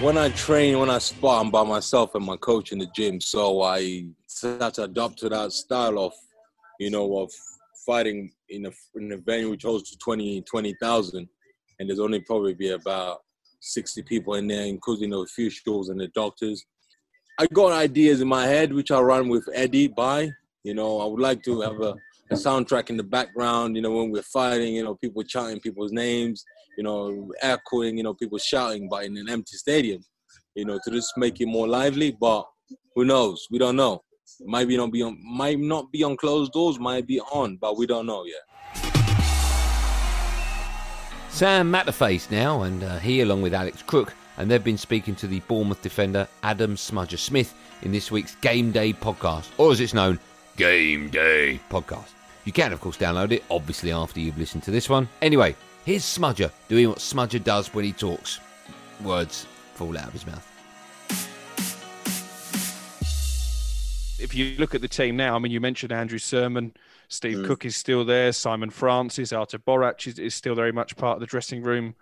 When 0.00 0.18
I 0.18 0.28
train, 0.30 0.78
when 0.78 0.90
I 0.90 0.98
spar, 0.98 1.40
I'm 1.40 1.50
by 1.50 1.64
myself 1.64 2.14
and 2.14 2.24
my 2.24 2.36
coach 2.36 2.72
in 2.72 2.78
the 2.78 2.88
gym. 2.94 3.20
So 3.20 3.62
I 3.62 4.04
had 4.42 4.74
to 4.74 4.84
adopt 4.84 5.18
to 5.20 5.30
that 5.30 5.52
style 5.52 5.98
of, 5.98 6.12
you 6.78 6.90
know, 6.90 7.18
of 7.18 7.32
fighting 7.86 8.30
in 8.50 8.66
a 8.66 8.70
in 8.96 9.12
a 9.12 9.16
venue 9.16 9.50
which 9.50 9.62
holds 9.62 9.96
20 9.96 10.42
20,000, 10.42 11.28
and 11.78 11.88
there's 11.88 12.00
only 12.00 12.20
probably 12.20 12.52
be 12.52 12.70
about 12.70 13.20
60 13.60 14.02
people 14.02 14.34
in 14.34 14.46
there, 14.46 14.66
including 14.66 15.14
a 15.14 15.24
few 15.26 15.48
shows 15.48 15.88
and 15.88 16.00
the 16.00 16.08
doctors. 16.08 16.64
I 17.38 17.46
got 17.46 17.72
ideas 17.72 18.20
in 18.20 18.28
my 18.28 18.46
head 18.46 18.72
which 18.72 18.90
I 18.90 19.00
run 19.00 19.28
with 19.28 19.48
Eddie 19.54 19.88
by. 19.88 20.30
You 20.62 20.74
know, 20.74 21.00
I 21.00 21.06
would 21.06 21.20
like 21.20 21.42
to 21.44 21.60
have 21.62 21.80
a, 21.80 21.94
a 22.30 22.34
soundtrack 22.34 22.90
in 22.90 22.96
the 22.96 23.04
background. 23.04 23.76
You 23.76 23.82
know, 23.82 23.92
when 23.92 24.10
we're 24.10 24.22
fighting, 24.22 24.74
you 24.74 24.84
know, 24.84 24.94
people 24.94 25.22
chanting 25.22 25.60
people's 25.60 25.92
names 25.92 26.44
you 26.76 26.84
know, 26.84 27.32
echoing, 27.42 27.96
you 27.96 28.02
know, 28.02 28.14
people 28.14 28.38
shouting, 28.38 28.88
but 28.88 29.04
in 29.04 29.16
an 29.16 29.28
empty 29.28 29.56
stadium, 29.56 30.02
you 30.54 30.64
know, 30.64 30.78
to 30.84 30.90
just 30.90 31.12
make 31.16 31.40
it 31.40 31.46
more 31.46 31.66
lively. 31.66 32.16
But 32.18 32.46
who 32.94 33.04
knows? 33.04 33.46
We 33.50 33.58
don't 33.58 33.76
know. 33.76 34.02
Might 34.44 34.68
be 34.68 34.76
not 34.76 34.92
be 34.92 35.02
on, 35.02 35.18
might 35.24 35.58
not 35.58 35.90
be 35.90 36.02
on 36.02 36.16
closed 36.16 36.52
doors, 36.52 36.78
might 36.78 37.06
be 37.06 37.20
on, 37.20 37.56
but 37.56 37.76
we 37.78 37.86
don't 37.86 38.06
know 38.06 38.24
yet. 38.24 38.42
Sam 41.30 41.70
Matterface 41.70 42.30
now, 42.30 42.62
and 42.62 42.82
uh, 42.82 42.98
he, 42.98 43.20
along 43.20 43.42
with 43.42 43.54
Alex 43.54 43.82
Crook, 43.82 44.14
and 44.38 44.50
they've 44.50 44.64
been 44.64 44.78
speaking 44.78 45.14
to 45.16 45.26
the 45.26 45.40
Bournemouth 45.40 45.82
defender 45.82 46.26
Adam 46.42 46.76
Smudger 46.76 47.18
Smith 47.18 47.54
in 47.82 47.92
this 47.92 48.10
week's 48.10 48.34
Game 48.36 48.72
Day 48.72 48.92
podcast, 48.92 49.48
or 49.58 49.72
as 49.72 49.80
it's 49.80 49.94
known, 49.94 50.18
Game 50.56 51.08
Day 51.10 51.60
podcast. 51.70 52.15
You 52.46 52.52
can, 52.52 52.72
of 52.72 52.80
course, 52.80 52.96
download 52.96 53.32
it, 53.32 53.44
obviously, 53.50 53.92
after 53.92 54.20
you've 54.20 54.38
listened 54.38 54.62
to 54.62 54.70
this 54.70 54.88
one. 54.88 55.08
Anyway, 55.20 55.54
Here's 55.86 56.02
Smudger 56.02 56.50
doing 56.66 56.88
what 56.88 56.98
Smudger 56.98 57.44
does 57.44 57.72
when 57.72 57.84
he 57.84 57.92
talks. 57.92 58.40
Words 59.04 59.46
fall 59.74 59.96
out 59.96 60.08
of 60.08 60.12
his 60.12 60.26
mouth. 60.26 60.44
If 64.18 64.34
you 64.34 64.56
look 64.58 64.74
at 64.74 64.80
the 64.80 64.88
team 64.88 65.16
now, 65.16 65.36
I 65.36 65.38
mean, 65.38 65.52
you 65.52 65.60
mentioned 65.60 65.92
Andrew 65.92 66.18
Surman, 66.18 66.74
Steve 67.06 67.38
mm. 67.38 67.46
Cook 67.46 67.64
is 67.66 67.76
still 67.76 68.04
there, 68.04 68.32
Simon 68.32 68.70
Francis, 68.70 69.32
Artur 69.32 69.60
Boruc 69.60 70.08
is, 70.08 70.18
is, 70.18 70.34
still 70.34 70.56
very 70.56 70.72
much 70.72 70.96
part 70.96 71.14
of 71.14 71.20
the 71.20 71.26
dressing 71.26 71.62
room 71.62 71.94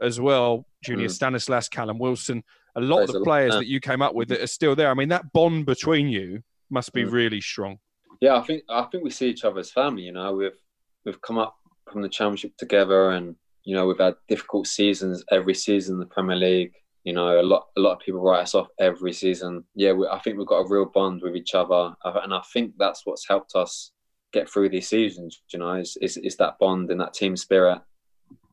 as 0.00 0.20
well. 0.20 0.64
Junior 0.84 1.08
mm. 1.08 1.10
Stanislas, 1.10 1.68
Callum 1.68 1.98
Wilson, 1.98 2.44
a 2.76 2.80
lot 2.80 2.98
There's 2.98 3.10
of 3.10 3.14
the 3.14 3.24
players 3.24 3.54
that 3.54 3.66
you 3.66 3.80
came 3.80 4.02
up 4.02 4.14
with 4.14 4.28
that 4.28 4.40
are 4.40 4.46
still 4.46 4.76
there. 4.76 4.88
I 4.88 4.94
mean, 4.94 5.08
that 5.08 5.32
bond 5.32 5.66
between 5.66 6.06
you 6.06 6.44
must 6.70 6.92
be 6.92 7.02
mm. 7.02 7.10
really 7.10 7.40
strong. 7.40 7.80
Yeah, 8.22 8.36
I 8.36 8.42
think 8.42 8.62
I 8.68 8.84
think 8.84 9.02
we 9.02 9.10
see 9.10 9.28
each 9.28 9.44
other 9.44 9.58
as 9.58 9.72
family. 9.72 10.04
You 10.04 10.12
know, 10.12 10.32
we've 10.32 10.56
we've 11.04 11.20
come 11.20 11.38
up 11.38 11.56
from 11.90 12.02
the 12.02 12.08
championship 12.08 12.56
together, 12.56 13.10
and 13.10 13.34
you 13.64 13.74
know 13.74 13.84
we've 13.84 13.98
had 13.98 14.14
difficult 14.28 14.68
seasons 14.68 15.24
every 15.32 15.54
season 15.54 15.94
in 15.96 15.98
the 15.98 16.06
Premier 16.06 16.36
League. 16.36 16.72
You 17.02 17.14
know, 17.14 17.40
a 17.40 17.42
lot 17.42 17.66
a 17.76 17.80
lot 17.80 17.94
of 17.94 17.98
people 17.98 18.22
write 18.22 18.42
us 18.42 18.54
off 18.54 18.68
every 18.78 19.12
season. 19.12 19.64
Yeah, 19.74 19.90
we, 19.90 20.06
I 20.06 20.20
think 20.20 20.38
we've 20.38 20.46
got 20.46 20.60
a 20.60 20.68
real 20.68 20.84
bond 20.84 21.20
with 21.20 21.34
each 21.34 21.56
other, 21.56 21.96
and 22.04 22.32
I 22.32 22.40
think 22.52 22.74
that's 22.78 23.02
what's 23.04 23.26
helped 23.26 23.56
us 23.56 23.90
get 24.32 24.48
through 24.48 24.68
these 24.68 24.88
seasons. 24.88 25.42
You 25.52 25.58
know, 25.58 25.72
is 25.72 25.98
is, 26.00 26.16
is 26.18 26.36
that 26.36 26.60
bond 26.60 26.92
and 26.92 27.00
that 27.00 27.14
team 27.14 27.36
spirit. 27.36 27.80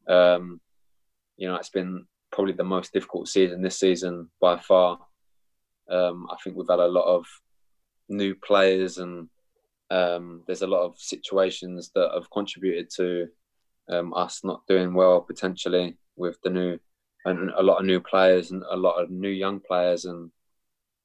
Um, 0.07 0.59
you 1.37 1.47
know, 1.47 1.57
it's 1.57 1.69
been 1.69 2.07
probably 2.31 2.53
the 2.53 2.63
most 2.63 2.91
difficult 2.91 3.27
season 3.27 3.61
this 3.61 3.79
season 3.79 4.31
by 4.41 4.57
far. 4.57 4.97
Um, 5.87 6.25
I 6.31 6.37
think 6.43 6.55
we've 6.55 6.67
had 6.67 6.79
a 6.79 6.87
lot 6.87 7.05
of 7.05 7.27
new 8.09 8.33
players 8.33 8.97
and 8.97 9.29
um, 9.91 10.43
there's 10.45 10.61
a 10.61 10.67
lot 10.67 10.85
of 10.85 10.99
situations 10.99 11.91
that 11.95 12.11
have 12.13 12.29
contributed 12.29 12.89
to 12.97 13.27
um, 13.89 14.13
us 14.13 14.41
not 14.43 14.65
doing 14.67 14.93
well 14.93 15.21
potentially 15.21 15.97
with 16.15 16.37
the 16.43 16.49
new 16.49 16.77
and 17.25 17.49
a 17.57 17.63
lot 17.63 17.79
of 17.79 17.85
new 17.85 17.99
players 17.99 18.51
and 18.51 18.63
a 18.69 18.77
lot 18.77 19.01
of 19.01 19.09
new 19.09 19.29
young 19.29 19.59
players 19.59 20.05
and 20.05 20.31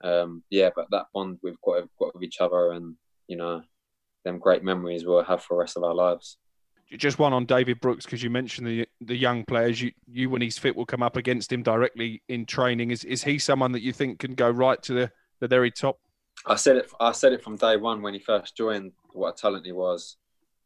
um, 0.04 0.42
yeah, 0.50 0.70
but 0.74 0.86
that 0.90 1.06
bond 1.14 1.38
we've 1.42 1.60
got, 1.64 1.88
got 1.98 2.14
with 2.14 2.22
each 2.22 2.40
other 2.40 2.72
and 2.72 2.94
you 3.26 3.36
know 3.36 3.62
them 4.24 4.38
great 4.38 4.62
memories 4.62 5.04
we'll 5.04 5.24
have 5.24 5.42
for 5.42 5.54
the 5.54 5.60
rest 5.60 5.76
of 5.76 5.84
our 5.84 5.94
lives. 5.94 6.36
Just 6.96 7.18
one 7.18 7.32
on 7.32 7.46
David 7.46 7.80
Brooks 7.80 8.04
because 8.04 8.22
you 8.22 8.30
mentioned 8.30 8.66
the 8.68 8.86
the 9.00 9.16
young 9.16 9.44
players. 9.44 9.80
You 9.80 9.92
you 10.06 10.28
when 10.30 10.42
he's 10.42 10.58
fit 10.58 10.76
will 10.76 10.86
come 10.86 11.02
up 11.02 11.16
against 11.16 11.50
him 11.50 11.62
directly 11.62 12.22
in 12.28 12.44
training. 12.44 12.90
Is 12.90 13.02
is 13.04 13.24
he 13.24 13.38
someone 13.38 13.72
that 13.72 13.82
you 13.82 13.92
think 13.92 14.18
can 14.18 14.34
go 14.34 14.50
right 14.50 14.80
to 14.82 14.92
the, 14.92 15.10
the 15.40 15.48
very 15.48 15.70
top? 15.70 15.98
I 16.46 16.56
said 16.56 16.76
it. 16.76 16.90
I 17.00 17.12
said 17.12 17.32
it 17.32 17.42
from 17.42 17.56
day 17.56 17.76
one 17.76 18.02
when 18.02 18.14
he 18.14 18.20
first 18.20 18.56
joined. 18.56 18.92
What 19.12 19.34
a 19.34 19.40
talent 19.40 19.64
he 19.64 19.72
was, 19.72 20.16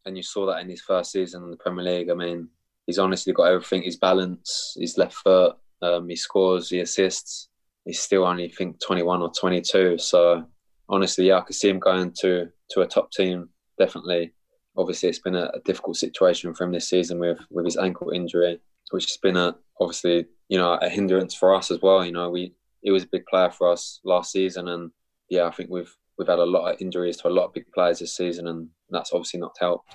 and 0.05 0.17
you 0.17 0.23
saw 0.23 0.47
that 0.47 0.61
in 0.61 0.69
his 0.69 0.81
first 0.81 1.13
season 1.13 1.45
in 1.45 1.51
the 1.51 1.57
Premier 1.57 1.85
League. 1.85 2.11
I 2.11 2.15
mean, 2.15 2.49
he's 2.87 2.99
honestly 2.99 3.33
got 3.33 3.45
everything. 3.45 3.83
His 3.83 3.97
balance, 3.97 4.77
his 4.79 4.99
left 4.99 5.15
foot, 5.15 5.57
um, 5.83 6.09
he 6.09 6.17
scores, 6.17 6.71
he 6.71 6.81
assists. 6.81 7.49
He's 7.85 8.01
still 8.01 8.25
only, 8.25 8.45
I 8.47 8.51
think, 8.51 8.81
21 8.81 9.23
or 9.23 9.33
22. 9.33 9.99
So 9.99 10.45
honestly, 10.89 11.29
yeah, 11.29 11.39
I 11.39 11.41
could 11.43 11.57
see 11.57 11.69
him 11.69 11.79
going 11.79 12.13
to 12.21 12.49
to 12.71 12.81
a 12.81 12.87
top 12.87 13.13
team. 13.13 13.49
Definitely. 13.79 14.33
Obviously, 14.77 15.09
it's 15.09 15.21
been 15.21 15.37
a, 15.37 15.51
a 15.55 15.61
difficult 15.65 15.97
situation 15.97 16.55
for 16.55 16.65
him 16.65 16.73
this 16.73 16.89
season 16.89 17.19
with 17.19 17.39
with 17.51 17.65
his 17.65 17.77
ankle 17.77 18.11
injury, 18.11 18.61
which 18.91 19.07
has 19.07 19.17
been 19.19 19.37
a 19.37 19.55
obviously 19.81 20.27
you 20.49 20.59
know 20.59 20.75
a 20.75 20.89
hindrance 20.89 21.35
for 21.35 21.55
us 21.55 21.71
as 21.71 21.81
well. 21.83 22.05
You 22.05 22.13
know, 22.13 22.31
we 22.31 22.55
he 22.83 22.91
was 22.91 23.05
a 23.05 23.09
big 23.09 23.27
player 23.27 23.51
for 23.51 23.71
us 23.71 24.01
last 24.05 24.33
season, 24.33 24.69
and 24.69 24.91
yeah, 25.29 25.47
I 25.47 25.51
think 25.51 25.71
we've 25.71 25.95
we've 26.19 26.29
had 26.29 26.39
a 26.39 26.45
lot 26.45 26.73
of 26.73 26.81
injuries 26.81 27.17
to 27.19 27.29
a 27.29 27.31
lot 27.31 27.47
of 27.47 27.55
big 27.55 27.71
players 27.73 28.01
this 28.01 28.15
season, 28.15 28.47
and 28.47 28.69
that's 28.91 29.13
obviously 29.13 29.41
not 29.41 29.57
helped. 29.59 29.95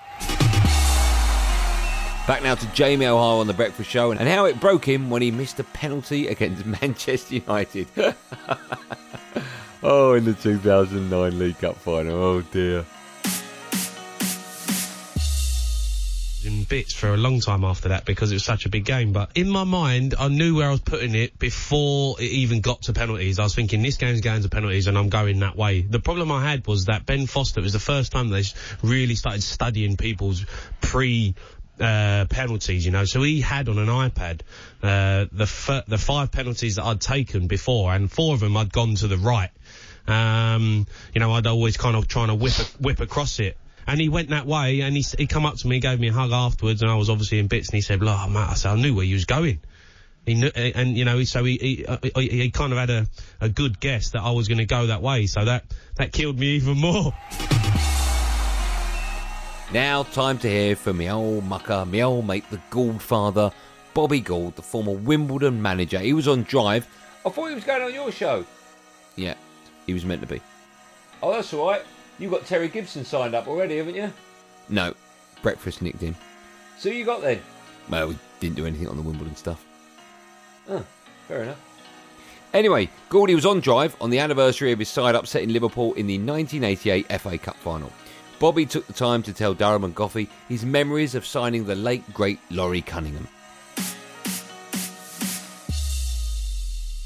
Back 2.25 2.41
now 2.41 2.55
to 2.55 2.65
Jamie 2.67 3.05
O'Hara 3.05 3.39
on 3.39 3.47
the 3.47 3.53
Breakfast 3.53 3.89
Show 3.89 4.11
and 4.11 4.19
how 4.21 4.45
it 4.45 4.57
broke 4.61 4.87
him 4.87 5.09
when 5.09 5.21
he 5.21 5.29
missed 5.29 5.59
a 5.59 5.65
penalty 5.65 6.27
against 6.27 6.65
Manchester 6.81 7.35
United. 7.35 7.87
oh, 9.83 10.13
in 10.13 10.23
the 10.23 10.33
2009 10.33 11.37
League 11.37 11.57
Cup 11.59 11.75
final. 11.75 12.23
Oh 12.23 12.41
dear. 12.41 12.85
Bits 16.73 16.91
for 16.91 17.13
a 17.13 17.17
long 17.17 17.39
time 17.39 17.63
after 17.63 17.89
that 17.89 18.03
because 18.03 18.31
it 18.31 18.33
was 18.33 18.43
such 18.43 18.65
a 18.65 18.69
big 18.69 18.83
game. 18.83 19.13
But 19.13 19.29
in 19.35 19.47
my 19.47 19.63
mind, 19.63 20.15
I 20.17 20.27
knew 20.27 20.55
where 20.55 20.69
I 20.69 20.71
was 20.71 20.79
putting 20.79 21.13
it 21.13 21.37
before 21.37 22.19
it 22.19 22.31
even 22.31 22.61
got 22.61 22.81
to 22.83 22.93
penalties. 22.93 23.37
I 23.37 23.43
was 23.43 23.53
thinking 23.53 23.83
this 23.83 23.97
game's 23.97 24.21
going 24.21 24.41
to 24.41 24.49
penalties 24.49 24.87
and 24.87 24.97
I'm 24.97 25.09
going 25.09 25.41
that 25.41 25.55
way. 25.55 25.81
The 25.81 25.99
problem 25.99 26.31
I 26.31 26.43
had 26.49 26.65
was 26.65 26.85
that 26.85 27.05
Ben 27.05 27.27
Foster 27.27 27.61
was 27.61 27.73
the 27.73 27.79
first 27.79 28.11
time 28.11 28.29
they 28.29 28.41
really 28.81 29.13
started 29.13 29.43
studying 29.43 29.97
people's 29.97 30.47
pre 30.81 31.35
uh, 31.79 32.25
penalties, 32.27 32.87
you 32.87 32.91
know. 32.91 33.05
So 33.05 33.21
he 33.21 33.39
had 33.39 33.69
on 33.69 33.77
an 33.77 33.85
iPad 33.85 34.41
uh, 34.81 35.25
the 35.31 35.43
f- 35.43 35.85
the 35.85 35.99
five 35.99 36.31
penalties 36.31 36.77
that 36.77 36.85
I'd 36.85 37.01
taken 37.01 37.45
before, 37.45 37.93
and 37.93 38.11
four 38.11 38.33
of 38.33 38.39
them 38.39 38.57
I'd 38.57 38.73
gone 38.73 38.95
to 38.95 39.07
the 39.07 39.17
right. 39.17 39.51
Um, 40.07 40.87
you 41.13 41.19
know, 41.19 41.33
I'd 41.33 41.45
always 41.45 41.77
kind 41.77 41.95
of 41.95 42.07
trying 42.07 42.29
to 42.29 42.35
whip 42.35 42.53
whip 42.79 42.99
across 42.99 43.39
it. 43.39 43.57
And 43.85 43.99
he 43.99 44.09
went 44.09 44.29
that 44.29 44.45
way, 44.45 44.81
and 44.81 44.95
he 44.95 45.03
he 45.17 45.27
come 45.27 45.45
up 45.45 45.55
to 45.57 45.67
me, 45.67 45.79
gave 45.79 45.99
me 45.99 46.09
a 46.09 46.13
hug 46.13 46.31
afterwards, 46.31 46.81
and 46.81 46.89
I 46.89 46.95
was 46.95 47.09
obviously 47.09 47.39
in 47.39 47.47
bits, 47.47 47.69
and 47.69 47.75
he 47.75 47.81
said, 47.81 48.01
"Look, 48.01 48.29
Matt, 48.29 48.49
I, 48.49 48.53
said, 48.53 48.71
I 48.71 48.75
knew 48.75 48.95
where 48.95 49.05
you 49.05 49.15
was 49.15 49.25
going." 49.25 49.59
He 50.25 50.35
knew, 50.35 50.47
and 50.55 50.97
you 50.97 51.03
know, 51.03 51.21
so 51.23 51.43
he 51.43 51.57
he, 51.57 51.85
uh, 51.85 51.97
he 52.15 52.49
kind 52.51 52.71
of 52.71 52.79
had 52.79 52.89
a, 52.89 53.07
a 53.41 53.49
good 53.49 53.79
guess 53.79 54.11
that 54.11 54.21
I 54.21 54.31
was 54.31 54.47
going 54.47 54.59
to 54.59 54.65
go 54.65 54.87
that 54.87 55.01
way, 55.01 55.25
so 55.27 55.43
that 55.43 55.65
that 55.95 56.13
killed 56.13 56.39
me 56.39 56.55
even 56.55 56.77
more. 56.77 57.13
Now, 59.73 60.03
time 60.03 60.37
to 60.39 60.49
hear 60.49 60.75
from 60.75 60.99
my 60.99 61.09
old 61.09 61.45
mucker, 61.45 61.83
my 61.85 62.01
old 62.01 62.27
mate, 62.27 62.45
the 62.51 62.61
Gould 62.69 63.01
father, 63.01 63.51
Bobby 63.93 64.21
Gould, 64.21 64.55
the 64.55 64.61
former 64.61 64.91
Wimbledon 64.91 65.61
manager. 65.61 65.99
He 65.99 66.13
was 66.13 66.27
on 66.27 66.43
Drive. 66.43 66.87
I 67.25 67.29
thought 67.29 67.49
he 67.49 67.55
was 67.55 67.63
going 67.63 67.81
on 67.81 67.93
your 67.93 68.11
show. 68.11 68.45
Yeah, 69.15 69.33
he 69.85 69.93
was 69.93 70.05
meant 70.05 70.21
to 70.21 70.27
be. 70.27 70.41
Oh, 71.21 71.33
that's 71.33 71.53
all 71.53 71.67
right. 71.67 71.81
You 72.19 72.29
got 72.29 72.45
Terry 72.45 72.67
Gibson 72.67 73.05
signed 73.05 73.35
up 73.35 73.47
already, 73.47 73.77
haven't 73.77 73.95
you? 73.95 74.11
No, 74.69 74.93
breakfast 75.41 75.81
nicked 75.81 76.01
him. 76.01 76.15
So 76.77 76.89
you 76.89 77.05
got 77.05 77.21
then? 77.21 77.41
Well, 77.89 78.09
we 78.09 78.17
didn't 78.39 78.55
do 78.55 78.65
anything 78.65 78.87
on 78.87 78.97
the 78.97 79.03
Wimbledon 79.03 79.35
stuff. 79.35 79.65
Oh, 80.69 80.85
fair 81.27 81.43
enough. 81.43 81.59
Anyway, 82.53 82.87
Gordy 83.09 83.33
was 83.33 83.45
on 83.45 83.59
drive 83.59 83.95
on 83.99 84.11
the 84.11 84.19
anniversary 84.19 84.71
of 84.71 84.79
his 84.79 84.89
side 84.89 85.15
upsetting 85.15 85.49
Liverpool 85.49 85.93
in 85.93 86.05
the 86.05 86.19
1988 86.19 87.19
FA 87.19 87.37
Cup 87.37 87.57
final. 87.57 87.91
Bobby 88.39 88.65
took 88.65 88.85
the 88.85 88.93
time 88.93 89.23
to 89.23 89.33
tell 89.33 89.53
Durham 89.53 89.83
and 89.83 89.95
Goughie 89.95 90.29
his 90.49 90.65
memories 90.65 91.15
of 91.15 91.25
signing 91.25 91.65
the 91.65 91.75
late 91.75 92.03
great 92.13 92.39
Laurie 92.51 92.81
Cunningham. 92.81 93.27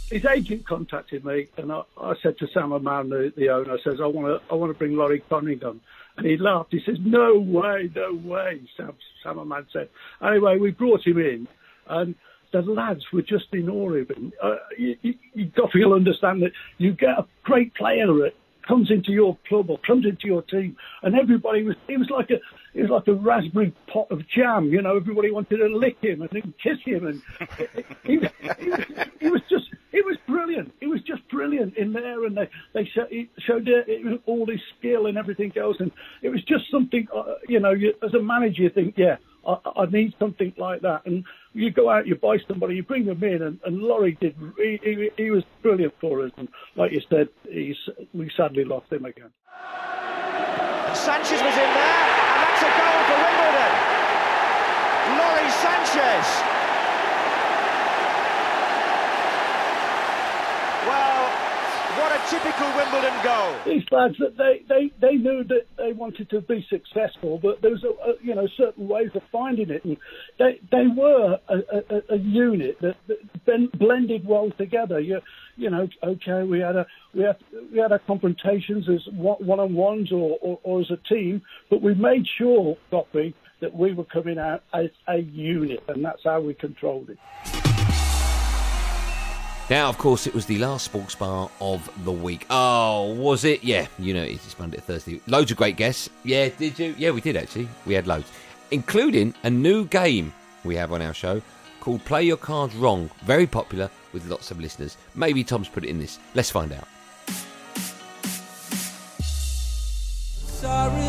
His 0.10 0.26
agent 0.26 0.66
contacted 0.66 1.26
me, 1.26 1.48
and 1.58 1.72
I, 1.72 1.82
I 1.98 2.14
said 2.24 2.38
to 2.40 2.48
Sam 2.54 2.72
Hammam, 2.72 3.10
the, 3.10 3.34
the 3.36 3.50
owner, 3.50 3.74
I 3.74 3.78
says, 3.84 4.00
I 4.02 4.06
want 4.06 4.42
to, 4.42 4.52
I 4.52 4.56
want 4.56 4.72
to 4.72 4.78
bring 4.78 4.96
Laurie 4.96 5.24
Cunningham. 5.30 5.82
And 6.16 6.26
he 6.26 6.38
laughed. 6.38 6.72
He 6.72 6.82
says, 6.86 6.98
No 7.00 7.38
way, 7.38 7.92
no 7.94 8.14
way. 8.14 8.62
Sam, 8.76 8.94
Sam 9.22 9.38
Hammam 9.38 9.68
said. 9.72 9.90
Anyway, 10.22 10.58
we 10.58 10.72
brought 10.72 11.06
him 11.06 11.20
in, 11.20 11.48
and 11.88 12.16
the 12.52 12.62
lads 12.62 13.04
were 13.12 13.22
just 13.22 13.54
in 13.54 13.70
awe 13.70 13.94
of 13.94 14.10
him. 14.10 14.34
Uh, 14.42 14.56
you, 14.78 14.98
you, 15.02 15.14
you 15.34 15.46
got 15.48 15.72
to 15.72 15.94
understand 15.94 16.42
that 16.42 16.54
you 16.78 16.94
get 16.94 17.20
a 17.20 17.26
great 17.44 17.76
player 17.76 18.26
at 18.26 18.34
comes 18.68 18.92
into 18.92 19.12
your 19.12 19.38
club 19.48 19.70
or 19.70 19.78
comes 19.80 20.06
into 20.06 20.28
your 20.28 20.42
team, 20.42 20.76
and 21.02 21.16
everybody 21.16 21.64
was 21.64 21.76
it 21.88 21.98
was 21.98 22.10
like 22.10 22.30
a 22.30 22.40
it 22.74 22.82
was 22.82 22.90
like 22.90 23.08
a 23.08 23.14
raspberry 23.14 23.74
pot 23.88 24.08
of 24.12 24.28
jam. 24.28 24.66
You 24.66 24.82
know, 24.82 24.98
everybody 24.98 25.32
wanted 25.32 25.58
to 25.58 25.68
lick 25.68 25.98
him 26.02 26.22
and 26.22 26.54
kiss 26.62 26.78
him, 26.84 27.08
and 27.08 27.22
he, 28.04 28.14
he, 28.14 28.18
was, 28.18 28.30
he 29.20 29.30
was 29.30 29.42
just 29.50 29.70
it 29.92 30.06
was 30.06 30.18
brilliant. 30.28 30.74
It 30.82 30.88
was 30.88 31.02
brilliant 31.68 31.96
in 31.96 32.02
there, 32.02 32.26
and 32.26 32.38
they 32.38 32.50
they 32.74 32.90
showed, 33.40 33.70
all 34.26 34.46
his 34.46 34.60
skill 34.78 35.08
and 35.08 35.18
everything 35.18 35.52
else, 35.58 35.78
and 35.80 35.92
it 36.22 36.30
was 36.30 36.44
just 36.44 36.70
something. 36.72 37.08
Uh, 37.16 37.36
you 37.48 37.60
know, 37.60 37.72
you, 37.72 37.94
as 38.04 38.14
a 38.14 38.22
manager, 38.22 38.64
you 38.64 38.70
think, 38.70 38.96
yeah, 38.98 39.18
I, 39.48 39.58
I 39.76 39.86
need 39.86 40.14
something 40.20 40.54
like 40.58 40.82
that, 40.82 41.06
and 41.06 41.24
you 41.54 41.72
go 41.72 41.90
out, 41.90 42.08
you 42.08 42.16
buy 42.16 42.38
somebody, 42.48 42.76
you 42.76 42.84
bring 42.84 43.06
them 43.06 43.24
in, 43.24 43.42
and, 43.42 43.60
and 43.66 43.80
Laurie 43.80 44.18
did. 44.20 44.36
He, 44.58 44.80
he, 44.84 45.10
he 45.18 45.32
was 45.32 45.44
brilliant 45.62 45.94
for 46.00 46.26
us, 46.26 46.32
and 46.38 46.48
like 46.76 46.92
you 46.92 47.02
said, 47.10 47.30
he's 47.50 47.78
we 48.14 48.32
sadly 48.36 48.64
lost 48.64 48.92
him 48.92 49.06
again. 49.06 49.32
Sanchez 50.94 51.42
was 51.42 51.54
in 51.54 51.72
there, 51.78 52.08
and 52.34 52.42
that's 52.44 52.64
a 52.64 52.72
goal 52.74 53.00
for 53.08 53.18
Wimbledon. 53.22 53.74
Lawrie 55.18 55.52
Sanchez. 55.52 56.28
Well, 60.88 61.28
what 61.98 62.12
a 62.12 62.30
typical 62.30 62.68
Wimbledon 62.76 63.24
goal. 63.24 63.56
These 63.66 63.84
lads, 63.92 64.16
they, 64.38 64.64
they, 64.68 64.92
they 65.00 65.16
knew 65.16 65.44
that 65.46 65.68
they 65.78 65.94
wanted 65.94 66.30
to 66.30 66.42
be 66.42 66.66
successful, 66.70 67.40
but 67.42 67.62
there 67.62 67.72
was 67.72 67.84
a, 67.84 68.10
a 68.10 68.14
you 68.22 68.36
know 68.36 68.48
certain 68.56 68.88
ways 68.88 69.10
of 69.16 69.24
finding 69.32 69.70
it, 69.70 69.84
and 69.84 69.98
they 70.38 70.60
they 70.72 70.88
were 70.88 71.40
a, 71.50 71.56
a, 71.56 72.16
a 72.16 72.18
unit 72.18 72.78
that, 72.82 72.96
that 73.08 73.46
ben, 73.46 73.70
blended 73.78 74.26
well 74.26 74.52
together. 74.58 75.00
You 75.00 75.22
you 75.56 75.70
know, 75.70 75.88
okay, 76.04 76.44
we 76.44 76.60
had 76.60 76.76
a 76.76 76.86
we 77.14 77.24
had 77.24 77.38
we 77.72 77.80
had 77.80 77.92
our 77.92 78.00
confrontations 78.00 78.88
as 78.88 79.02
one 79.14 79.60
on 79.60 79.74
ones 79.74 80.12
or, 80.12 80.38
or, 80.42 80.60
or 80.64 80.82
as 80.82 80.92
a 80.92 80.98
team, 81.14 81.42
but 81.70 81.82
we 81.82 81.96
made 81.96 82.26
sure, 82.38 82.78
Goppy, 82.92 83.34
that 83.60 83.74
we 83.74 83.94
were 83.94 84.06
coming 84.06 84.38
out 84.38 84.64
as 84.74 84.90
a 85.08 85.18
unit, 85.18 85.84
and 85.88 86.06
that's 86.06 86.24
how 86.24 86.42
we 86.42 86.54
controlled 86.54 87.10
it. 87.10 87.57
Now, 89.70 89.90
of 89.90 89.98
course, 89.98 90.28
it 90.28 90.34
was 90.34 90.46
the 90.46 90.60
last 90.60 90.86
sports 90.86 91.14
bar 91.14 91.50
of 91.60 91.90
the 92.06 92.12
week. 92.12 92.46
Oh, 92.50 93.14
was 93.16 93.44
it? 93.44 93.66
Yeah, 93.66 93.88
you 94.00 94.14
know, 94.14 94.24
it's 94.24 94.58
Monday, 94.58 94.78
Thursday. 94.78 95.20
Loads 95.28 95.52
of 95.52 95.58
great 95.58 95.76
guests. 95.76 96.10
Yeah, 96.24 96.48
did 96.48 96.80
you? 96.80 96.96
Yeah, 96.98 97.12
we 97.12 97.20
did 97.20 97.36
actually. 97.36 97.68
We 97.86 97.94
had 97.94 98.08
loads, 98.08 98.32
including 98.72 99.34
a 99.44 99.50
new 99.50 99.84
game 99.86 100.34
we 100.64 100.78
have 100.78 100.94
on 100.94 101.02
our 101.02 101.14
show 101.14 101.42
called 101.82 102.04
Play 102.06 102.24
Your 102.24 102.38
Cards 102.38 102.76
Wrong. 102.76 103.10
Very 103.26 103.46
popular 103.46 103.90
with 104.14 104.26
lots 104.28 104.52
of 104.52 104.62
listeners. 104.62 104.96
Maybe 105.16 105.44
Tom's 105.44 105.68
put 105.68 105.84
it 105.84 105.90
in 105.90 106.00
this. 106.00 106.18
Let's 106.34 106.50
find 106.50 106.72
out. 106.72 106.88
Sorry 110.48 111.07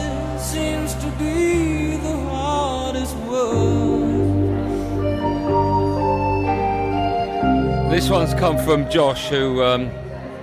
This 7.99 8.11
one's 8.11 8.33
come 8.35 8.57
from 8.59 8.89
Josh, 8.89 9.29
who 9.29 9.61
um, 9.65 9.87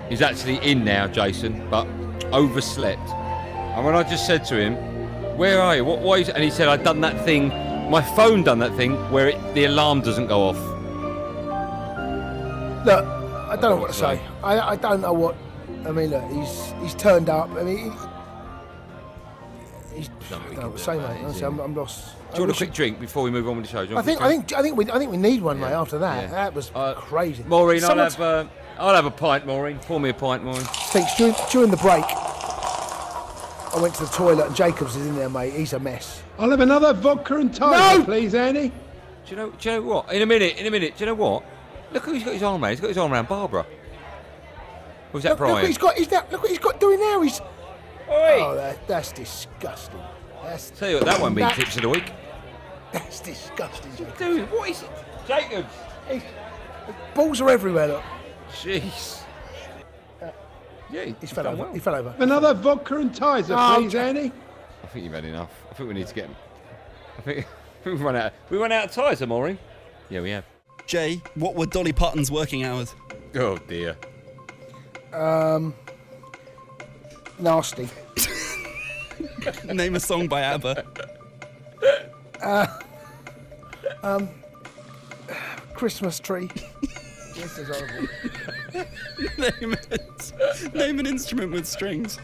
is 0.10 0.22
actually 0.22 0.58
in 0.58 0.84
now, 0.84 1.08
Jason, 1.08 1.66
but 1.70 1.88
overslept. 2.34 3.00
And 3.10 3.86
when 3.86 3.96
I 3.96 4.04
just 4.04 4.28
said 4.28 4.44
to 4.48 4.60
him, 4.60 4.76
"Where 5.38 5.62
are 5.62 5.78
you? 5.78 5.86
What? 5.86 6.00
Why?" 6.02 6.18
Is-? 6.18 6.28
And 6.28 6.44
he 6.44 6.50
said, 6.50 6.68
"I've 6.68 6.84
done 6.84 7.00
that 7.00 7.24
thing. 7.24 7.48
My 7.90 8.02
phone 8.02 8.44
done 8.44 8.60
that 8.60 8.76
thing 8.76 8.98
where 9.10 9.30
it, 9.30 9.54
the 9.54 9.64
alarm 9.64 10.02
doesn't 10.02 10.28
go 10.28 10.50
off." 10.50 10.58
Look, 12.86 13.06
I 13.06 13.56
don't 13.56 13.70
know 13.70 13.78
what 13.78 13.92
to 13.92 13.98
say. 13.98 14.20
I, 14.44 14.72
I 14.72 14.76
don't 14.76 15.00
know 15.00 15.14
what. 15.14 15.38
I 15.86 15.92
mean, 15.92 16.10
look, 16.10 16.30
he's 16.34 16.74
he's 16.82 16.96
turned 16.96 17.30
up. 17.30 17.50
I 17.52 17.64
mean, 17.64 17.78
he, 17.78 17.90
he's. 19.96 20.10
I 20.10 20.30
don't 20.30 20.58
know 20.58 20.68
what 20.68 20.78
to 20.78 20.84
say, 20.84 20.98
mate. 20.98 21.24
Honestly, 21.24 21.46
I'm, 21.46 21.60
I'm 21.62 21.74
lost. 21.74 22.15
Do 22.32 22.42
you 22.42 22.48
want 22.48 22.52
a 22.52 22.58
quick 22.58 22.74
drink 22.74 23.00
before 23.00 23.24
we 23.24 23.32
move 23.32 23.48
on 23.48 23.56
with 23.58 23.66
the 23.66 23.72
show? 23.72 23.86
Do 23.86 23.98
I 23.98 24.02
think, 24.02 24.20
I 24.22 24.28
think, 24.28 24.54
I 24.54 24.62
think 24.62 24.76
we, 24.76 24.90
I 24.92 24.98
think 25.00 25.10
we 25.12 25.18
need 25.18 25.42
one, 25.42 25.60
mate. 25.60 25.72
After 25.72 25.98
that, 26.00 26.24
Yeah. 26.24 26.32
that 26.32 26.54
was 26.54 26.72
crazy. 26.98 27.44
Maureen, 27.48 27.84
I'll 27.84 27.98
have, 27.98 28.20
uh, 28.20 28.46
I'll 28.78 28.96
have 28.96 29.06
a 29.06 29.12
pint, 29.12 29.46
Maureen. 29.46 29.80
Pour 29.80 30.00
me 30.00 30.10
a 30.10 30.14
pint, 30.14 30.44
Maureen. 30.44 30.64
Thanks. 30.92 31.16
During, 31.16 31.36
during 31.52 31.72
the 31.72 31.78
break, 31.78 32.04
I 32.06 33.80
went 33.82 33.94
to 33.96 34.04
the 34.06 34.10
toilet 34.12 34.48
and 34.48 34.56
Jacobs 34.56 34.96
is 34.96 35.06
in 35.06 35.16
there, 35.16 35.30
mate. 35.30 35.54
He's 35.54 35.74
a 35.74 35.80
mess. 35.80 36.24
I'll 36.38 36.50
have 36.50 36.60
another 36.60 36.94
vodka 36.94 37.36
and 37.36 37.54
tiger, 37.54 38.00
No! 38.00 38.06
please, 38.06 38.36
Annie. 38.36 38.70
Do 38.70 38.74
you 39.30 39.36
know? 39.38 39.50
Do 39.52 39.70
you 39.70 39.76
know 39.76 39.82
what? 39.84 40.12
In 40.14 40.22
a 40.22 40.26
minute, 40.26 40.58
in 40.58 40.66
a 40.68 40.72
minute. 40.72 40.98
Do 40.98 41.04
you 41.04 41.06
know 41.08 41.16
what? 41.16 41.44
Look 41.92 42.04
who 42.04 42.14
he's 42.14 42.24
got 42.24 42.34
his 42.34 42.44
arm 42.44 42.62
around. 42.64 42.72
He's 42.72 42.80
got 42.82 42.90
his 42.90 42.98
arm 42.98 43.14
around 43.14 43.28
Barbara. 43.30 43.62
Or 43.62 43.66
was 45.14 45.24
that 45.24 45.32
Look, 45.32 45.40
look 45.40 45.50
what 45.52 45.66
he's 45.68 45.78
got. 45.78 45.96
He's 45.96 46.08
that, 46.10 46.32
look 46.32 46.42
what 46.42 46.50
he's 46.50 46.60
got 46.60 46.80
doing 46.80 47.00
now. 47.00 47.22
He's. 47.22 47.40
Oh, 48.10 48.56
that, 48.56 48.86
that's 48.88 49.12
disgusting. 49.14 50.00
That's, 50.44 50.70
Tell 50.72 50.90
you 50.90 50.98
what, 50.98 51.06
that 51.06 51.20
won't 51.20 51.36
be 51.36 51.42
that- 51.42 51.56
tips 51.56 51.76
of 51.78 51.82
the 51.84 51.90
week. 51.90 52.12
That's 52.96 53.20
disgusting, 53.20 53.92
Jacobs. 53.98 54.18
Dude, 54.20 54.52
what 54.52 54.70
is 54.70 54.84
it? 54.84 54.90
Jacobs. 55.28 55.74
Balls 57.14 57.42
are 57.42 57.50
everywhere. 57.50 57.88
Look. 57.88 58.04
Jeez. 58.52 59.22
Yeah, 60.90 61.12
He's 61.20 61.32
fell 61.32 61.48
over. 61.48 61.72
He 61.74 61.80
fell 61.80 61.96
over. 61.96 62.16
Another 62.20 62.54
vodka 62.54 62.96
and 62.98 63.14
tiger, 63.14 63.54
Oh, 63.58 63.76
please, 63.80 63.92
Jack- 63.92 64.16
Annie. 64.16 64.32
I 64.84 64.88
think 64.88 65.04
you've 65.04 65.14
had 65.14 65.26
enough. 65.26 65.50
I 65.70 65.74
think 65.74 65.90
we 65.90 65.96
need 65.96 66.08
to 66.08 66.14
get. 66.14 66.30
I 67.18 67.22
think, 67.22 67.40
I 67.40 67.42
think 67.84 67.86
we've 67.98 68.02
run 68.02 68.16
out. 68.16 68.32
We 68.50 68.58
run 68.58 68.72
out 68.72 68.86
of 68.86 68.92
tyres, 68.92 69.20
huh, 69.20 69.26
Maureen. 69.26 69.58
Yeah, 70.10 70.22
we 70.22 70.30
have. 70.30 70.46
Jay, 70.86 71.22
what 71.34 71.56
were 71.56 71.66
Dolly 71.66 71.92
Parton's 71.92 72.32
working 72.32 72.64
hours? 72.64 72.96
Oh 73.36 73.58
dear. 73.58 73.98
Um, 75.12 75.74
nasty. 77.40 77.90
Name 79.66 79.96
a 79.96 80.00
song 80.00 80.28
by 80.28 80.42
ABBA. 80.44 80.86
Uh, 82.42 82.68
um, 84.04 84.30
Christmas 85.74 86.20
tree. 86.20 86.50
this 87.36 87.58
is 87.58 87.68
horrible. 87.70 88.08
Name 89.38 89.74
it. 89.92 90.74
Name 90.74 91.00
an 91.00 91.06
instrument 91.06 91.52
with 91.52 91.66
strings. 91.68 92.20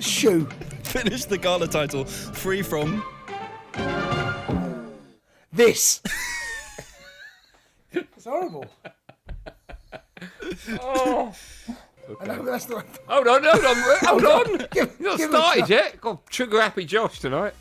Shoe. 0.00 0.46
Finish 0.82 1.24
the 1.24 1.38
gala 1.38 1.66
title. 1.66 2.04
Free 2.04 2.62
from. 2.62 3.02
This. 5.52 6.00
it's 7.92 8.24
horrible. 8.24 8.66
Oh. 10.80 11.34
I 12.20 12.26
know, 12.26 12.44
that's 12.44 12.68
not. 12.68 12.84
Hold 13.06 13.28
on, 13.28 13.42
hold 13.44 13.64
on, 13.64 13.76
hold 14.00 14.24
on. 14.24 14.66
Give- 14.72 14.94
You're 15.00 15.08
not 15.10 15.18
give 15.18 15.30
started 15.30 15.68
yet. 15.68 16.00
Got 16.00 16.26
trigger 16.26 16.60
happy 16.60 16.84
Josh 16.84 17.18
tonight. 17.18 17.54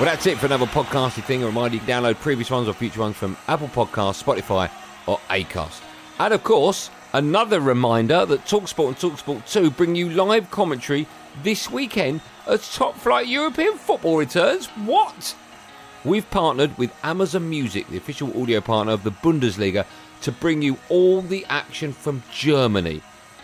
Well, 0.00 0.08
that's 0.08 0.24
it 0.24 0.38
for 0.38 0.46
another 0.46 0.64
podcasty 0.64 1.22
thing. 1.22 1.42
A 1.42 1.46
reminder 1.46 1.74
you 1.74 1.82
can 1.82 2.02
download 2.02 2.18
previous 2.20 2.50
ones 2.50 2.68
or 2.68 2.72
future 2.72 3.00
ones 3.00 3.16
from 3.16 3.36
Apple 3.48 3.68
Podcasts, 3.68 4.24
Spotify, 4.24 4.70
or 5.06 5.20
Acast. 5.28 5.82
And 6.18 6.32
of 6.32 6.42
course, 6.42 6.88
another 7.12 7.60
reminder 7.60 8.24
that 8.24 8.46
Talksport 8.46 8.86
and 8.86 8.96
Talksport 8.96 9.46
2 9.52 9.70
bring 9.70 9.94
you 9.94 10.08
live 10.08 10.50
commentary 10.50 11.06
this 11.42 11.70
weekend 11.70 12.22
as 12.46 12.74
top 12.74 12.96
flight 12.96 13.26
European 13.26 13.76
football 13.76 14.16
returns. 14.16 14.68
What? 14.68 15.36
We've 16.02 16.30
partnered 16.30 16.78
with 16.78 16.96
Amazon 17.04 17.50
Music, 17.50 17.86
the 17.88 17.98
official 17.98 18.40
audio 18.40 18.62
partner 18.62 18.94
of 18.94 19.04
the 19.04 19.12
Bundesliga, 19.12 19.84
to 20.22 20.32
bring 20.32 20.62
you 20.62 20.78
all 20.88 21.20
the 21.20 21.44
action 21.50 21.92
from 21.92 22.22
Germany. 22.32 23.02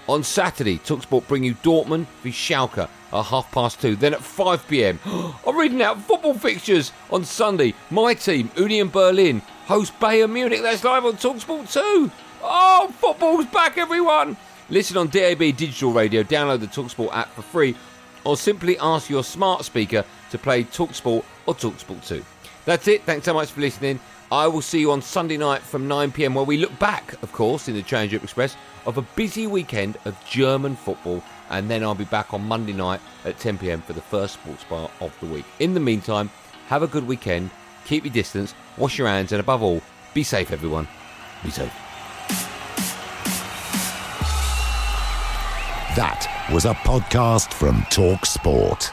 On 0.08 0.22
Saturday, 0.22 0.78
Talksport 0.78 1.26
bring 1.26 1.42
you 1.42 1.54
Dortmund 1.56 2.06
v 2.22 2.30
Schalke 2.30 2.88
at 3.12 3.24
half 3.24 3.50
past 3.50 3.80
two. 3.80 3.96
Then 3.96 4.14
at 4.14 4.22
5 4.22 4.68
pm, 4.68 5.00
I'm 5.46 5.56
reading 5.56 5.82
out 5.82 6.00
football 6.00 6.34
fixtures. 6.34 6.92
On 7.10 7.24
Sunday, 7.24 7.74
my 7.90 8.14
team, 8.14 8.50
Union 8.56 8.88
Berlin, 8.88 9.42
host 9.66 9.98
Bayern 9.98 10.30
Munich. 10.30 10.62
That's 10.62 10.84
live 10.84 11.04
on 11.04 11.14
Talksport 11.14 11.72
2. 11.72 12.10
Oh, 12.42 12.94
football's 13.00 13.46
back, 13.46 13.78
everyone! 13.78 14.36
Listen 14.70 14.96
on 14.96 15.08
DAB 15.08 15.38
Digital 15.38 15.90
Radio, 15.92 16.22
download 16.22 16.60
the 16.60 16.66
Talksport 16.68 17.12
app 17.12 17.32
for 17.34 17.42
free, 17.42 17.74
or 18.24 18.36
simply 18.36 18.78
ask 18.78 19.10
your 19.10 19.24
smart 19.24 19.64
speaker 19.64 20.04
to 20.30 20.38
play 20.38 20.62
Talksport 20.62 21.24
or 21.46 21.54
Talksport 21.54 22.06
2. 22.06 22.24
That's 22.64 22.86
it. 22.86 23.02
Thanks 23.02 23.24
so 23.24 23.34
much 23.34 23.50
for 23.50 23.60
listening. 23.60 23.98
I 24.30 24.46
will 24.46 24.62
see 24.62 24.80
you 24.80 24.90
on 24.92 25.02
Sunday 25.02 25.36
night 25.36 25.62
from 25.62 25.88
9 25.88 26.12
pm, 26.12 26.34
where 26.34 26.44
we 26.44 26.56
look 26.56 26.76
back, 26.78 27.20
of 27.22 27.32
course, 27.32 27.68
in 27.68 27.74
the 27.74 27.82
Change 27.82 28.14
Up 28.14 28.22
Express, 28.22 28.56
of 28.86 28.96
a 28.96 29.02
busy 29.02 29.46
weekend 29.46 29.98
of 30.04 30.16
German 30.24 30.76
football. 30.76 31.22
And 31.50 31.70
then 31.70 31.82
I'll 31.82 31.94
be 31.94 32.04
back 32.04 32.32
on 32.32 32.42
Monday 32.46 32.72
night 32.72 33.00
at 33.24 33.38
10 33.38 33.58
pm 33.58 33.82
for 33.82 33.92
the 33.92 34.00
first 34.00 34.34
sports 34.34 34.64
bar 34.64 34.90
of 35.00 35.18
the 35.20 35.26
week. 35.26 35.44
In 35.60 35.74
the 35.74 35.80
meantime, 35.80 36.30
have 36.68 36.82
a 36.82 36.86
good 36.86 37.06
weekend, 37.06 37.50
keep 37.84 38.04
your 38.04 38.14
distance, 38.14 38.54
wash 38.76 38.98
your 38.98 39.08
hands, 39.08 39.32
and 39.32 39.40
above 39.40 39.62
all, 39.62 39.82
be 40.14 40.22
safe, 40.22 40.50
everyone. 40.50 40.88
Be 41.44 41.50
safe. 41.50 41.72
That 45.96 46.48
was 46.52 46.64
a 46.64 46.74
podcast 46.74 47.52
from 47.54 47.86
Talk 47.90 48.26
Sport. 48.26 48.92